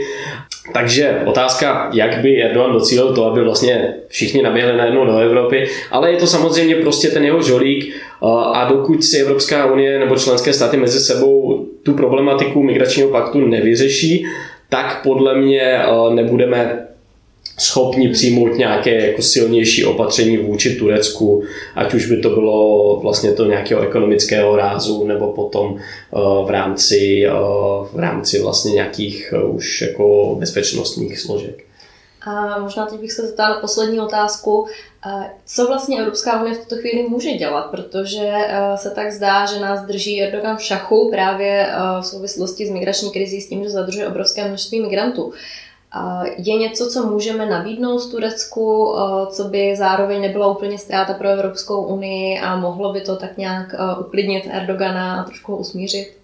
takže 0.73 1.21
otázka, 1.25 1.89
jak 1.93 2.17
by 2.17 2.43
Erdogan 2.43 2.71
docílil 2.71 3.15
to, 3.15 3.25
aby 3.25 3.43
vlastně 3.43 3.93
všichni 4.07 4.41
naběhli 4.41 4.77
najednou 4.77 5.05
do 5.05 5.17
Evropy, 5.17 5.67
ale 5.91 6.11
je 6.11 6.17
to 6.17 6.27
samozřejmě 6.27 6.75
prostě 6.75 7.07
ten 7.07 7.25
jeho 7.25 7.41
žolík 7.41 7.95
a 8.53 8.65
dokud 8.69 9.03
si 9.03 9.17
Evropská 9.17 9.65
unie 9.65 9.99
nebo 9.99 10.15
členské 10.15 10.53
státy 10.53 10.77
mezi 10.77 10.99
sebou 10.99 11.65
tu 11.83 11.93
problematiku 11.93 12.63
migračního 12.63 13.09
paktu 13.09 13.39
nevyřeší, 13.47 14.25
tak 14.69 15.03
podle 15.03 15.37
mě 15.37 15.79
nebudeme 16.13 16.87
schopni 17.57 18.09
přijmout 18.09 18.57
nějaké 18.57 19.07
jako 19.07 19.21
silnější 19.21 19.85
opatření 19.85 20.37
vůči 20.37 20.75
Turecku, 20.75 21.43
ať 21.75 21.93
už 21.93 22.05
by 22.05 22.17
to 22.17 22.29
bylo 22.29 22.99
vlastně 22.99 23.31
to 23.31 23.45
nějakého 23.45 23.81
ekonomického 23.81 24.55
rázu, 24.55 25.07
nebo 25.07 25.27
potom 25.27 25.77
eh, 25.77 26.19
v 26.45 26.49
rámci, 26.49 27.25
eh, 27.25 27.31
v 27.93 27.99
rámci 27.99 28.41
vlastně 28.41 28.71
nějakých 28.71 29.33
eh, 29.37 29.43
už 29.43 29.81
jako 29.81 30.35
bezpečnostních 30.39 31.19
složek. 31.19 31.63
A 32.25 32.59
možná 32.59 32.85
teď 32.85 32.99
bych 32.99 33.11
se 33.11 33.27
zeptala 33.27 33.59
poslední 33.59 33.99
otázku. 33.99 34.67
Co 35.45 35.67
vlastně 35.67 35.99
Evropská 35.99 36.41
unie 36.41 36.55
v 36.55 36.57
tuto 36.57 36.75
chvíli 36.75 37.09
může 37.09 37.31
dělat? 37.31 37.61
Protože 37.71 38.31
se 38.75 38.91
tak 38.91 39.11
zdá, 39.11 39.45
že 39.45 39.59
nás 39.59 39.85
drží 39.85 40.21
Erdogan 40.21 40.57
v 40.57 40.61
šachu 40.61 41.09
právě 41.11 41.67
v 42.01 42.05
souvislosti 42.05 42.67
s 42.67 42.69
migrační 42.69 43.11
krizí 43.11 43.41
s 43.41 43.49
tím, 43.49 43.63
že 43.63 43.69
zadržuje 43.69 44.07
obrovské 44.07 44.47
množství 44.47 44.81
migrantů. 44.81 45.33
Je 46.37 46.55
něco, 46.55 46.89
co 46.89 47.05
můžeme 47.05 47.45
nabídnout 47.45 48.11
Turecku, 48.11 48.95
co 49.31 49.43
by 49.43 49.75
zároveň 49.75 50.21
nebyla 50.21 50.47
úplně 50.47 50.77
ztráta 50.77 51.13
pro 51.13 51.29
Evropskou 51.29 51.83
unii 51.83 52.39
a 52.39 52.55
mohlo 52.55 52.93
by 52.93 53.01
to 53.01 53.15
tak 53.15 53.37
nějak 53.37 53.75
uklidnit 53.99 54.47
Erdogana 54.51 55.21
a 55.21 55.23
trošku 55.23 55.51
ho 55.51 55.57
usmířit? 55.57 56.17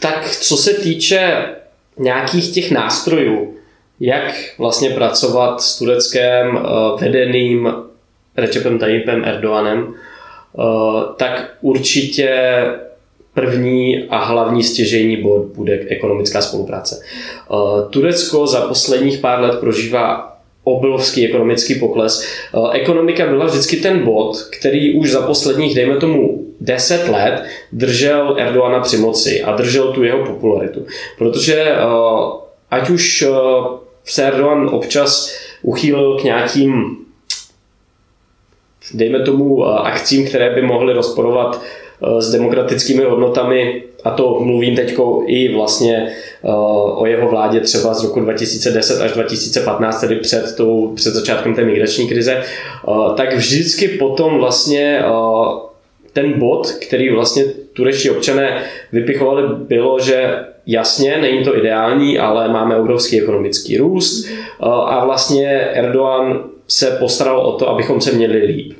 Tak 0.00 0.30
co 0.30 0.56
se 0.56 0.74
týče 0.74 1.46
nějakých 1.98 2.54
těch 2.54 2.70
nástrojů, 2.70 3.54
jak 4.00 4.34
vlastně 4.58 4.90
pracovat 4.90 5.62
s 5.62 5.78
Tureckem 5.78 6.58
vedeným 7.00 7.72
Recepem 8.36 8.78
Tayyipem 8.78 9.24
Erdoganem, 9.24 9.94
tak 11.16 11.54
určitě 11.60 12.54
První 13.34 14.04
a 14.10 14.24
hlavní 14.24 14.62
stěžejní 14.62 15.16
bod 15.16 15.44
bude 15.44 15.80
ekonomická 15.88 16.40
spolupráce. 16.40 17.02
Eh, 17.02 17.54
Turecko 17.90 18.46
za 18.46 18.60
posledních 18.60 19.18
pár 19.18 19.40
let 19.40 19.60
prožívá 19.60 20.36
obrovský 20.64 21.26
ekonomický 21.26 21.74
pokles. 21.74 22.26
Eh, 22.54 22.58
ekonomika 22.72 23.26
byla 23.26 23.46
vždycky 23.46 23.76
ten 23.76 24.04
bod, 24.04 24.42
který 24.58 24.94
už 24.94 25.10
za 25.10 25.22
posledních, 25.22 25.74
dejme 25.74 25.96
tomu, 25.96 26.44
10 26.60 27.08
let 27.08 27.44
držel 27.72 28.36
Erdoana 28.38 28.80
při 28.80 28.96
moci 28.96 29.42
a 29.42 29.56
držel 29.56 29.92
tu 29.92 30.02
jeho 30.02 30.26
popularitu. 30.26 30.86
Protože 31.18 31.54
eh, 31.54 31.76
ať 32.70 32.90
už 32.90 33.24
se 34.04 34.24
Erdogan 34.24 34.68
občas 34.72 35.34
uchýlil 35.62 36.18
k 36.18 36.24
nějakým 36.24 36.96
dejme 38.94 39.20
tomu 39.20 39.64
akcím, 39.64 40.26
které 40.26 40.54
by 40.54 40.62
mohly 40.62 40.92
rozporovat 40.92 41.62
s 42.18 42.30
demokratickými 42.30 43.04
hodnotami, 43.04 43.82
a 44.04 44.10
to 44.10 44.40
mluvím 44.40 44.76
teď 44.76 44.96
i 45.26 45.54
vlastně 45.54 46.08
eh, 46.44 46.48
o 46.94 47.06
jeho 47.06 47.28
vládě 47.28 47.60
třeba 47.60 47.94
z 47.94 48.04
roku 48.04 48.20
2010 48.20 49.00
až 49.00 49.12
2015, 49.12 50.00
tedy 50.00 50.16
před, 50.16 50.56
tou, 50.56 50.92
před 50.94 51.14
začátkem 51.14 51.54
té 51.54 51.64
migrační 51.64 52.08
krize, 52.08 52.32
eh, 52.32 52.92
tak 53.16 53.34
vždycky 53.34 53.88
potom 53.88 54.38
vlastně 54.38 55.02
ten 56.12 56.38
bod, 56.38 56.70
který 56.70 57.10
vlastně 57.10 57.44
turečtí 57.72 58.10
občané 58.10 58.62
vypichovali, 58.92 59.42
bylo, 59.68 60.00
že 60.00 60.44
jasně, 60.66 61.18
není 61.20 61.44
to 61.44 61.58
ideální, 61.58 62.18
ale 62.18 62.48
máme 62.48 62.76
obrovský 62.76 63.20
ekonomický 63.20 63.76
růst 63.76 64.28
a 64.60 65.04
vlastně 65.04 65.60
Erdogan 65.60 66.44
se 66.68 66.96
postaral 67.00 67.40
o 67.40 67.52
to, 67.52 67.68
abychom 67.68 68.00
se 68.00 68.12
měli 68.12 68.38
líp. 68.38 68.72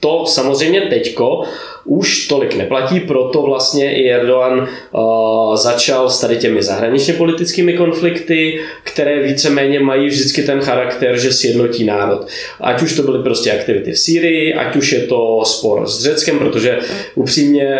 To 0.00 0.26
samozřejmě 0.26 0.80
teďko 0.80 1.42
už 1.84 2.26
tolik 2.26 2.54
neplatí, 2.54 3.00
proto 3.00 3.42
vlastně 3.42 3.96
i 3.96 4.08
Erdogan 4.08 4.58
uh, 4.58 5.56
začal 5.56 6.10
s 6.10 6.20
tady 6.20 6.36
těmi 6.36 6.62
zahraničně 6.62 7.14
politickými 7.14 7.72
konflikty, 7.72 8.60
které 8.84 9.22
víceméně 9.22 9.80
mají 9.80 10.06
vždycky 10.06 10.42
ten 10.42 10.60
charakter, 10.60 11.18
že 11.18 11.32
sjednotí 11.32 11.84
národ. 11.84 12.26
Ať 12.60 12.82
už 12.82 12.96
to 12.96 13.02
byly 13.02 13.22
prostě 13.22 13.52
aktivity 13.52 13.92
v 13.92 13.98
Sýrii, 13.98 14.54
ať 14.54 14.76
už 14.76 14.92
je 14.92 15.00
to 15.00 15.42
spor 15.44 15.86
s 15.86 16.02
Řeckem, 16.02 16.38
protože 16.38 16.78
upřímně 17.14 17.78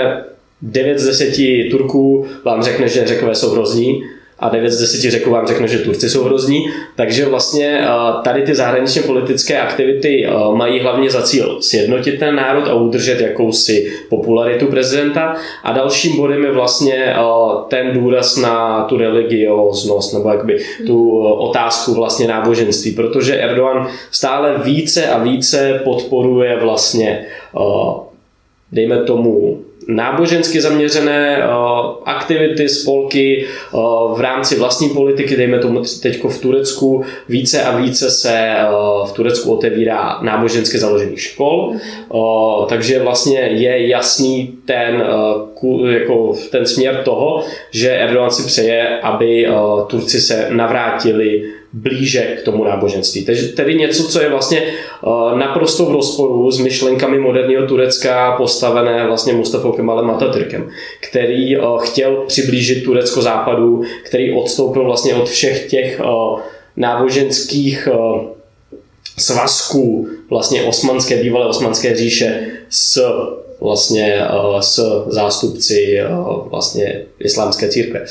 9 0.63 0.99
z 0.99 1.07
10 1.07 1.71
Turků 1.71 2.27
vám 2.45 2.63
řekne, 2.63 2.89
že 2.89 3.07
Řekové 3.07 3.35
jsou 3.35 3.51
hrozní, 3.51 4.03
a 4.40 4.48
9 4.48 4.70
z 4.70 4.81
10 4.81 5.11
řeků 5.11 5.31
vám 5.31 5.46
řekne, 5.46 5.68
že 5.68 5.79
Turci 5.79 6.11
jsou 6.11 6.24
hrozní. 6.24 6.64
Takže 6.96 7.26
vlastně 7.26 7.81
eh, 7.83 7.88
tady 8.24 8.42
ty 8.42 8.55
zahraničně 8.55 9.03
politické 9.03 9.61
aktivity 9.61 10.26
eh, 10.26 10.31
mají 10.55 10.81
hlavně 10.81 11.11
za 11.11 11.22
cíl 11.22 11.59
sjednotit 11.61 12.18
ten 12.18 12.35
národ 12.35 12.68
a 12.68 12.74
udržet 12.74 13.20
jakousi 13.20 13.92
popularitu 14.09 14.66
prezidenta. 14.66 15.35
A 15.64 15.72
dalším 15.72 16.16
bodem 16.16 16.44
je 16.44 16.53
vlastně 16.53 16.94
eh, 16.94 17.20
ten 17.68 17.90
důraz 17.94 18.37
na 18.37 18.85
tu 18.85 18.96
religioznost 18.96 20.14
nebo 20.14 20.31
jakby 20.31 20.59
tu 20.87 21.18
otázku 21.24 21.94
vlastně 21.94 22.26
náboženství, 22.26 22.92
protože 22.92 23.37
Erdogan 23.37 23.88
stále 24.11 24.59
více 24.64 25.07
a 25.07 25.22
více 25.22 25.81
podporuje 25.85 26.59
vlastně 26.61 27.26
dejme 28.72 29.05
tomu 29.05 29.59
nábožensky 29.90 30.61
zaměřené 30.61 31.38
uh, 31.38 31.96
aktivity, 32.05 32.68
spolky 32.68 33.46
uh, 33.72 33.81
v 34.18 34.20
rámci 34.20 34.59
vlastní 34.59 34.88
politiky, 34.88 35.37
dejme 35.37 35.59
tomu 35.59 35.83
teď 36.03 36.24
v 36.24 36.40
Turecku, 36.40 37.05
více 37.29 37.62
a 37.62 37.76
více 37.76 38.11
se 38.11 38.57
uh, 38.72 39.09
v 39.09 39.12
Turecku 39.12 39.53
otevírá 39.53 40.18
nábožensky 40.22 40.79
založených 40.79 41.20
škol, 41.20 41.74
takže 42.68 43.03
vlastně 43.03 43.40
je 43.40 43.88
jasný 43.88 44.55
ten, 44.64 45.05
jako 45.88 46.35
ten 46.50 46.66
směr 46.66 47.03
toho, 47.05 47.44
že 47.70 47.90
Erdogan 47.90 48.31
si 48.31 48.46
přeje, 48.46 48.98
aby 48.98 49.48
Turci 49.87 50.20
se 50.20 50.46
navrátili 50.50 51.42
blíže 51.73 52.21
k 52.21 52.43
tomu 52.43 52.65
náboženství. 52.65 53.25
Takže 53.25 53.49
tedy 53.49 53.75
něco, 53.75 54.05
co 54.09 54.21
je 54.21 54.29
vlastně 54.29 54.63
uh, 55.03 55.39
naprosto 55.39 55.85
v 55.85 55.93
rozporu 55.93 56.51
s 56.51 56.61
myšlenkami 56.61 57.19
moderního 57.19 57.67
Turecka 57.67 58.33
postavené 58.37 59.07
vlastně 59.07 59.33
Mustafou 59.33 59.73
Kemalem 59.73 60.11
Atatürkem, 60.11 60.71
který 61.01 61.59
uh, 61.59 61.79
chtěl 61.79 62.25
přiblížit 62.27 62.85
Turecko 62.85 63.23
západu, 63.23 63.83
který 64.05 64.33
odstoupil 64.33 64.85
vlastně 64.85 65.15
od 65.15 65.29
všech 65.29 65.71
těch 65.71 66.01
uh, 66.01 66.41
náboženských 66.77 67.89
svazků 69.19 70.09
vlastně 70.31 70.63
osmanské, 70.63 71.23
bývalé 71.23 71.47
osmanské 71.47 71.97
říše 71.97 72.47
s 72.69 73.01
vlastně 73.61 74.23
s 74.61 75.05
zástupci 75.07 75.99
vlastně 76.45 77.03
islámské 77.19 77.69
církve. 77.69 78.05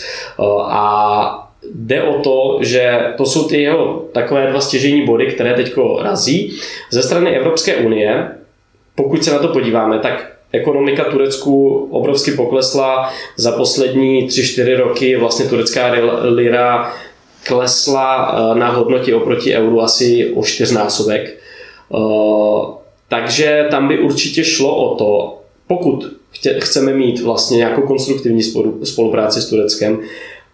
A 0.67 1.48
jde 1.63 2.04
o 2.04 2.13
to, 2.22 2.60
že 2.62 3.00
to 3.17 3.26
jsou 3.26 3.48
ty 3.48 3.62
jeho 3.62 4.06
takové 4.12 4.48
dva 4.48 4.62
stěžení 4.62 5.06
body, 5.06 5.26
které 5.26 5.54
teď 5.54 5.74
razí. 6.02 6.60
Ze 6.91 7.04
strany 7.04 7.36
Evropské 7.36 7.76
unie, 7.76 8.28
pokud 8.95 9.24
se 9.24 9.32
na 9.32 9.39
to 9.39 9.48
podíváme, 9.48 10.00
tak 10.00 10.32
ekonomika 10.52 11.04
Turecku 11.04 11.88
obrovsky 11.91 12.32
poklesla. 12.32 13.13
Za 13.38 13.52
poslední 13.52 14.28
3-4 14.28 14.78
roky 14.78 15.15
vlastně 15.15 15.45
turecká 15.45 15.93
lira 16.22 16.93
klesla 17.43 18.32
eh, 18.32 18.60
na 18.60 18.69
hodnotě 18.69 19.15
oproti 19.15 19.56
euru 19.56 19.82
asi 19.82 20.34
o 20.36 20.43
čtyřnásobek. 20.43 21.38
Eh, 21.95 21.98
takže 23.08 23.67
tam 23.72 23.88
by 23.88 24.00
určitě 24.00 24.43
šlo 24.43 24.76
o 24.76 24.95
to, 24.95 25.39
pokud 25.67 26.06
chceme 26.60 26.93
mít 26.93 27.22
vlastně 27.22 27.58
nějakou 27.58 27.82
konstruktivní 27.82 28.41
spolupráci 28.84 29.41
s 29.41 29.50
Tureckem, 29.50 30.00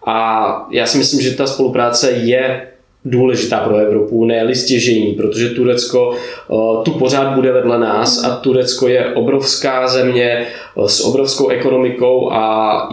a 0.06 0.66
já 0.70 0.86
si 0.86 0.98
myslím, 0.98 1.20
že 1.20 1.36
ta 1.36 1.46
spolupráce 1.46 2.10
je 2.10 2.68
důležitá 3.04 3.60
pro 3.60 3.76
Evropu, 3.76 4.24
ne 4.24 4.54
stěžejní, 4.54 5.12
protože 5.12 5.48
Turecko 5.48 6.16
uh, 6.48 6.84
tu 6.84 6.90
pořád 6.90 7.34
bude 7.34 7.52
vedle 7.52 7.78
nás 7.78 8.24
a 8.24 8.36
Turecko 8.36 8.88
je 8.88 9.14
obrovská 9.14 9.88
země 9.88 10.46
uh, 10.74 10.86
s 10.86 11.00
obrovskou 11.00 11.48
ekonomikou 11.48 12.32
a 12.32 12.88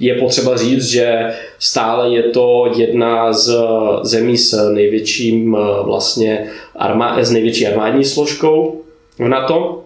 je 0.00 0.14
potřeba 0.14 0.56
říct, 0.56 0.84
že 0.84 1.34
stále 1.58 2.14
je 2.14 2.22
to 2.22 2.72
jedna 2.76 3.32
z 3.32 3.56
zemí 4.02 4.38
s 4.38 4.70
největším 4.70 5.54
uh, 5.54 5.60
vlastně 5.84 6.50
armá- 6.80 7.18
s 7.18 7.30
největší 7.30 7.66
armádní 7.66 8.04
složkou 8.04 8.82
v 9.18 9.28
NATO 9.28 9.84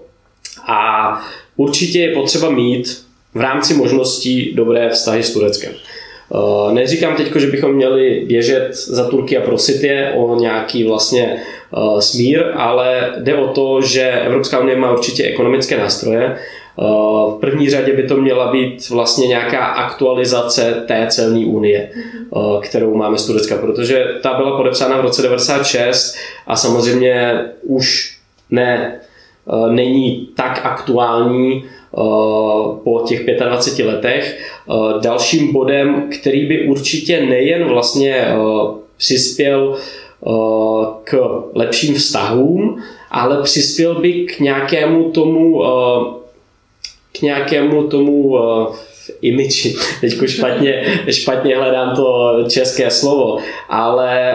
a 0.67 1.21
určitě 1.57 1.99
je 1.99 2.15
potřeba 2.15 2.51
mít 2.51 3.05
v 3.35 3.41
rámci 3.41 3.75
možností 3.75 4.53
dobré 4.55 4.91
vztahy 4.91 5.23
s 5.23 5.33
Tureckem. 5.33 5.73
Eh, 6.35 6.73
neříkám 6.73 7.16
teď, 7.16 7.37
že 7.37 7.47
bychom 7.47 7.73
měli 7.73 8.25
běžet 8.27 8.68
za 8.73 9.09
Turky 9.09 9.38
a 9.38 9.40
prosit 9.40 9.83
je 9.83 10.12
o 10.16 10.37
nějaký 10.37 10.85
vlastně 10.85 11.37
eh, 11.37 12.03
smír, 12.03 12.53
ale 12.57 13.12
jde 13.18 13.35
o 13.35 13.49
to, 13.49 13.81
že 13.81 14.11
Evropská 14.11 14.59
unie 14.61 14.77
má 14.77 14.92
určitě 14.92 15.25
ekonomické 15.25 15.79
nástroje. 15.79 16.25
Eh, 16.25 16.83
v 17.31 17.38
první 17.40 17.71
řadě 17.71 17.92
by 17.92 18.03
to 18.03 18.16
měla 18.16 18.53
být 18.53 18.90
vlastně 18.90 19.27
nějaká 19.27 19.64
aktualizace 19.64 20.85
té 20.88 21.07
celní 21.11 21.47
unie, 21.47 21.90
kterou 22.62 22.95
máme 22.95 23.18
z 23.18 23.27
Turecka, 23.27 23.57
protože 23.57 24.05
ta 24.23 24.35
byla 24.35 24.57
podepsána 24.57 24.97
v 24.97 25.01
roce 25.01 25.23
96 25.23 26.16
a 26.47 26.57
samozřejmě 26.57 27.45
už 27.62 28.16
ne, 28.51 29.01
není 29.71 30.29
tak 30.37 30.61
aktuální, 30.64 31.64
po 32.85 33.05
těch 33.09 33.26
25 33.26 33.87
letech. 33.87 34.38
Eh, 34.70 34.74
dalším 35.00 35.52
bodem, 35.52 36.11
který 36.20 36.46
by 36.46 36.66
určitě 36.66 37.26
nejen 37.26 37.64
vlastně 37.64 38.16
eh, 38.16 38.35
přispěl 38.96 39.76
k 41.05 41.42
lepším 41.55 41.94
vztahům, 41.94 42.83
ale 43.11 43.42
přispěl 43.42 43.94
by 43.94 44.12
k 44.12 44.40
nějakému 44.40 45.11
tomu 45.11 45.62
k 47.12 47.22
nějakému 47.22 47.88
tomu 47.88 48.38
imiči. 49.22 49.74
Teď 50.00 50.12
špatně, 50.26 50.85
špatně 51.11 51.57
hledám 51.57 51.96
to 51.96 52.37
české 52.48 52.90
slovo, 52.90 53.38
ale 53.68 54.35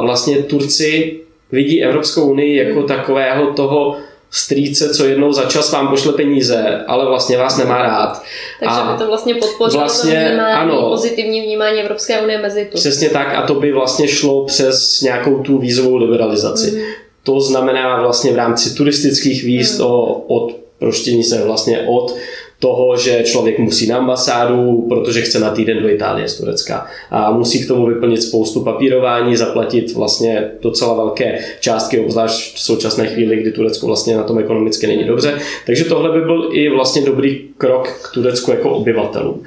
vlastně 0.00 0.36
Turci 0.36 1.20
vidí 1.52 1.82
Evropskou 1.82 2.30
unii 2.30 2.56
jako 2.56 2.82
takového 2.82 3.46
toho 3.52 3.96
strýce, 4.30 4.94
co 4.94 5.04
jednou 5.04 5.32
za 5.32 5.44
čas 5.44 5.72
vám 5.72 5.88
pošle 5.88 6.12
peníze, 6.12 6.84
ale 6.86 7.06
vlastně 7.06 7.38
vás 7.38 7.56
nemá 7.56 7.82
rád. 7.82 8.22
Takže 8.60 8.80
a 8.80 8.92
by 8.92 8.98
to 8.98 9.06
vlastně 9.06 9.34
podpořilo 9.34 9.82
vlastně, 9.82 10.28
vnímání, 10.28 10.54
ano, 10.54 10.90
pozitivní 10.90 11.40
vnímání 11.40 11.80
Evropské 11.80 12.20
unie 12.20 12.38
mezi 12.38 12.64
tu. 12.64 12.78
Přesně 12.78 13.08
tak 13.08 13.34
a 13.34 13.42
to 13.42 13.54
by 13.54 13.72
vlastně 13.72 14.08
šlo 14.08 14.44
přes 14.44 15.00
nějakou 15.00 15.38
tu 15.38 15.58
vízovou 15.58 15.96
liberalizaci. 15.96 16.70
Mm. 16.70 16.82
To 17.22 17.40
znamená 17.40 18.00
vlastně 18.02 18.32
v 18.32 18.36
rámci 18.36 18.74
turistických 18.74 19.44
víz 19.44 19.78
mm. 19.78 19.86
o, 19.86 20.12
od 20.12 20.56
proštění 20.78 21.24
se 21.24 21.44
vlastně 21.44 21.86
od 21.88 22.16
toho, 22.58 22.96
že 22.96 23.22
člověk 23.24 23.58
musí 23.58 23.86
na 23.86 23.96
ambasádu, 23.96 24.86
protože 24.88 25.20
chce 25.20 25.38
na 25.38 25.50
týden 25.50 25.82
do 25.82 25.88
Itálie 25.88 26.28
z 26.28 26.38
Turecka 26.38 26.86
a 27.10 27.30
musí 27.30 27.64
k 27.64 27.68
tomu 27.68 27.86
vyplnit 27.86 28.22
spoustu 28.22 28.60
papírování, 28.60 29.36
zaplatit 29.36 29.94
vlastně 29.94 30.50
docela 30.62 30.94
velké 30.94 31.38
částky, 31.60 32.00
obzvlášť 32.00 32.54
v 32.54 32.60
současné 32.60 33.06
chvíli, 33.06 33.36
kdy 33.36 33.52
Turecko 33.52 33.86
vlastně 33.86 34.16
na 34.16 34.22
tom 34.22 34.38
ekonomicky 34.38 34.86
není 34.86 35.04
dobře. 35.04 35.38
Takže 35.66 35.84
tohle 35.84 36.20
by 36.20 36.20
byl 36.20 36.48
i 36.52 36.68
vlastně 36.68 37.02
dobrý 37.02 37.48
krok 37.58 37.88
k 37.88 38.14
Turecku 38.14 38.50
jako 38.50 38.70
obyvatelům. 38.70 39.42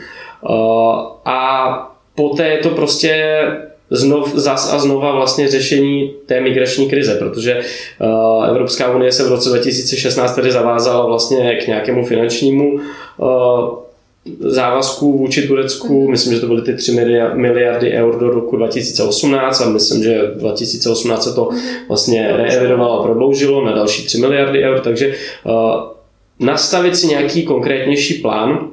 A 1.26 1.96
poté 2.16 2.48
je 2.48 2.58
to 2.58 2.70
prostě 2.70 3.42
znov, 3.92 4.34
zas 4.36 4.74
a 4.74 4.80
znova 4.80 5.16
vlastně 5.16 5.48
řešení 5.48 6.14
té 6.26 6.42
migrační 6.42 6.90
krize, 6.90 7.16
protože 7.16 7.60
uh, 8.02 8.46
Evropská 8.46 8.96
unie 8.96 9.12
se 9.12 9.24
v 9.24 9.28
roce 9.28 9.50
2016 9.50 10.36
tedy 10.36 10.52
zavázala 10.52 11.06
vlastně 11.06 11.56
k 11.56 11.68
nějakému 11.68 12.06
finančnímu 12.06 12.80
uh, 13.18 13.30
závazku 14.40 15.18
vůči 15.18 15.48
Turecku. 15.48 16.02
Mhm. 16.02 16.12
Myslím, 16.12 16.34
že 16.34 16.40
to 16.40 16.48
byly 16.48 16.62
ty 16.62 16.74
3 16.74 16.92
miliardy 17.34 17.92
eur 17.92 18.20
do 18.20 18.30
roku 18.30 18.56
2018 18.56 19.62
a 19.62 19.70
myslím, 19.70 20.04
že 20.04 20.22
2018 20.36 21.24
se 21.24 21.34
to 21.34 21.50
mhm. 21.52 21.60
vlastně 21.88 22.32
reevidovalo 22.36 23.00
a 23.00 23.04
prodloužilo 23.04 23.66
na 23.66 23.72
další 23.72 24.06
3 24.06 24.18
miliardy 24.18 24.64
eur, 24.64 24.80
takže 24.80 25.16
uh, 25.46 25.54
nastavit 26.40 26.96
si 26.96 27.08
nějaký 27.08 27.44
konkrétnější 27.44 28.14
plán, 28.14 28.70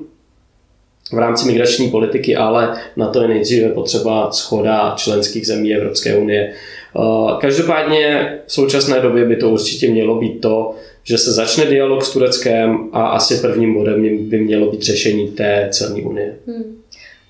v 1.12 1.18
rámci 1.18 1.46
migrační 1.46 1.90
politiky, 1.90 2.36
ale 2.36 2.80
na 2.96 3.08
to 3.08 3.22
je 3.22 3.28
nejdříve 3.28 3.68
potřeba 3.68 4.32
schoda 4.32 4.94
členských 4.96 5.46
zemí 5.46 5.74
Evropské 5.74 6.16
unie. 6.16 6.52
Eh, 6.52 7.00
každopádně 7.40 8.32
v 8.46 8.52
současné 8.52 9.00
době 9.00 9.24
by 9.24 9.36
to 9.36 9.50
určitě 9.50 9.88
mělo 9.88 10.14
být 10.14 10.40
to, 10.40 10.74
že 11.04 11.18
se 11.18 11.32
začne 11.32 11.64
dialog 11.64 12.04
s 12.04 12.12
Tureckem 12.12 12.88
a 12.92 13.06
asi 13.06 13.40
prvním 13.40 13.74
bodem 13.74 14.28
by 14.28 14.38
mělo 14.38 14.70
být 14.70 14.82
řešení 14.82 15.28
té 15.28 15.68
celní 15.72 16.02
unie. 16.02 16.34
Hmm. 16.46 16.82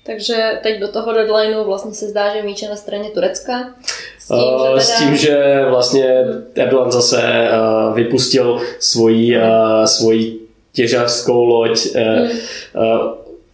Takže 0.05 0.59
teď 0.63 0.79
do 0.79 0.87
toho 0.87 1.13
deadlineu 1.13 1.63
vlastně 1.63 1.93
se 1.93 2.07
zdá, 2.07 2.35
že 2.35 2.43
míče 2.43 2.69
na 2.69 2.75
straně 2.75 3.09
Turecka. 3.09 3.75
S 4.19 4.27
tím, 4.27 4.37
že, 4.37 4.67
teda... 4.67 4.79
s 4.79 4.99
tím, 4.99 5.15
že 5.15 5.65
vlastně 5.69 6.25
Erdogan 6.55 6.91
zase 6.91 7.17
uh, 7.17 7.95
vypustil 7.95 8.61
svoji, 8.79 9.37
uh, 9.37 9.85
svoji 9.85 10.39
těžařskou 10.73 11.45
loď 11.45 11.95
hmm. 11.95 12.29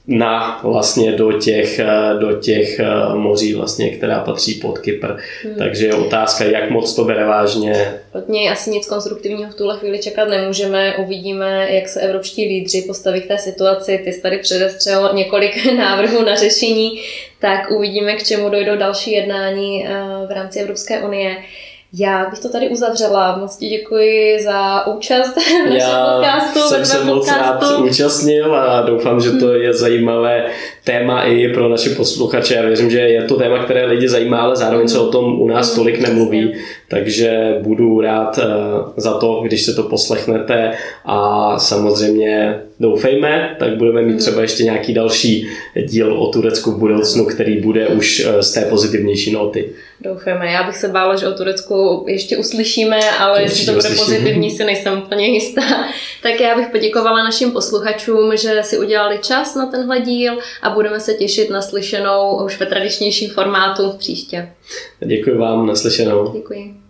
Na 0.07 0.59
vlastně 0.63 1.11
do 1.11 1.31
těch, 1.31 1.79
eh, 1.79 1.87
do 2.19 2.39
těch 2.39 2.79
eh, 2.79 2.85
moří, 3.15 3.53
vlastně, 3.53 3.89
která 3.89 4.19
patří 4.19 4.53
pod 4.53 4.79
Kypr. 4.79 5.07
Hmm. 5.43 5.55
Takže 5.57 5.85
je 5.85 5.93
otázka, 5.93 6.43
jak 6.43 6.69
moc 6.69 6.95
to 6.95 7.03
bere 7.03 7.25
vážně. 7.25 7.93
Od 8.13 8.29
něj 8.29 8.49
asi 8.49 8.69
nic 8.69 8.87
konstruktivního 8.87 9.51
v 9.51 9.55
tuhle 9.55 9.77
chvíli 9.77 9.99
čekat 9.99 10.27
nemůžeme. 10.27 10.95
Uvidíme, 10.97 11.67
jak 11.71 11.89
se 11.89 12.01
evropští 12.01 12.47
lídři 12.47 12.81
postaví 12.81 13.21
k 13.21 13.27
té 13.27 13.37
situaci. 13.37 14.01
Ty 14.03 14.13
jsi 14.13 14.21
tady 14.21 14.37
předestřel 14.37 15.11
několik 15.13 15.73
návrhů 15.77 16.23
na 16.23 16.35
řešení, 16.35 16.99
tak 17.39 17.71
uvidíme, 17.71 18.15
k 18.15 18.23
čemu 18.23 18.49
dojdou 18.49 18.75
další 18.75 19.11
jednání 19.11 19.87
eh, 19.87 19.89
v 20.27 20.31
rámci 20.31 20.59
Evropské 20.59 21.01
unie. 21.01 21.37
Já 21.99 22.29
bych 22.29 22.39
to 22.39 22.49
tady 22.49 22.69
uzavřela. 22.69 23.37
Moc 23.37 23.57
ti 23.57 23.67
děkuji 23.67 24.43
za 24.43 24.87
účast 24.87 25.35
v 25.67 25.69
našem 25.69 25.89
Já 25.89 26.15
podcastu. 26.15 26.59
jsem 26.59 26.85
se 26.85 27.03
moc 27.03 27.31
rád 27.31 27.63
účastnil 27.79 28.55
a 28.55 28.81
doufám, 28.81 29.21
že 29.21 29.31
to 29.31 29.53
je 29.53 29.73
zajímavé 29.73 30.45
téma 30.83 31.23
i 31.23 31.53
pro 31.53 31.69
naše 31.69 31.89
posluchače. 31.89 32.55
Já 32.55 32.61
věřím, 32.65 32.89
že 32.89 32.99
je 32.99 33.23
to 33.23 33.35
téma, 33.35 33.63
které 33.63 33.85
lidi 33.85 34.09
zajímá, 34.09 34.41
ale 34.41 34.55
zároveň 34.55 34.87
se 34.87 34.99
o 34.99 35.11
tom 35.11 35.41
u 35.41 35.47
nás 35.47 35.75
tolik 35.75 35.99
nemluví. 35.99 36.53
Takže 36.93 37.57
budu 37.61 38.01
rád 38.01 38.37
eh, 38.37 38.45
za 38.97 39.13
to, 39.17 39.41
když 39.43 39.63
se 39.63 39.73
to 39.73 39.83
poslechnete 39.83 40.71
a 41.05 41.59
samozřejmě 41.59 42.61
doufejme, 42.79 43.55
tak 43.59 43.77
budeme 43.77 44.01
mít 44.01 44.17
třeba 44.17 44.41
ještě 44.41 44.63
nějaký 44.63 44.93
další 44.93 45.47
díl 45.85 46.13
o 46.13 46.27
Turecku 46.31 46.71
v 46.71 46.79
budoucnu, 46.79 47.25
který 47.25 47.61
bude 47.61 47.87
už 47.87 48.25
eh, 48.25 48.43
z 48.43 48.51
té 48.51 48.61
pozitivnější 48.61 49.31
noty. 49.31 49.69
Doufáme. 50.01 50.51
Já 50.51 50.63
bych 50.63 50.77
se 50.77 50.87
bála, 50.87 51.15
že 51.15 51.27
o 51.27 51.33
Turecku 51.33 52.05
ještě 52.07 52.37
uslyšíme, 52.37 52.99
ale 53.19 53.41
jestli 53.41 53.65
to 53.65 53.73
bude 53.73 53.89
pozitivní, 53.89 54.51
si 54.51 54.63
nejsem 54.63 55.01
úplně 55.05 55.27
jistá. 55.27 55.61
Tak 56.23 56.39
já 56.39 56.55
bych 56.55 56.67
poděkovala 56.67 57.23
našim 57.23 57.51
posluchačům, 57.51 58.37
že 58.37 58.59
si 58.63 58.77
udělali 58.77 59.19
čas 59.23 59.55
na 59.55 59.65
tenhle 59.65 60.01
díl 60.01 60.33
a 60.61 60.69
budeme 60.69 60.99
se 60.99 61.13
těšit 61.13 61.49
na 61.49 61.61
slyšenou 61.61 62.45
už 62.45 62.59
ve 62.59 62.65
tradičnějším 62.65 63.29
formátu 63.29 63.91
příště. 63.97 64.49
Děkuji 64.99 65.37
vám, 65.37 65.67
naslyšenou. 65.67 66.33
Děkuji. 66.33 66.82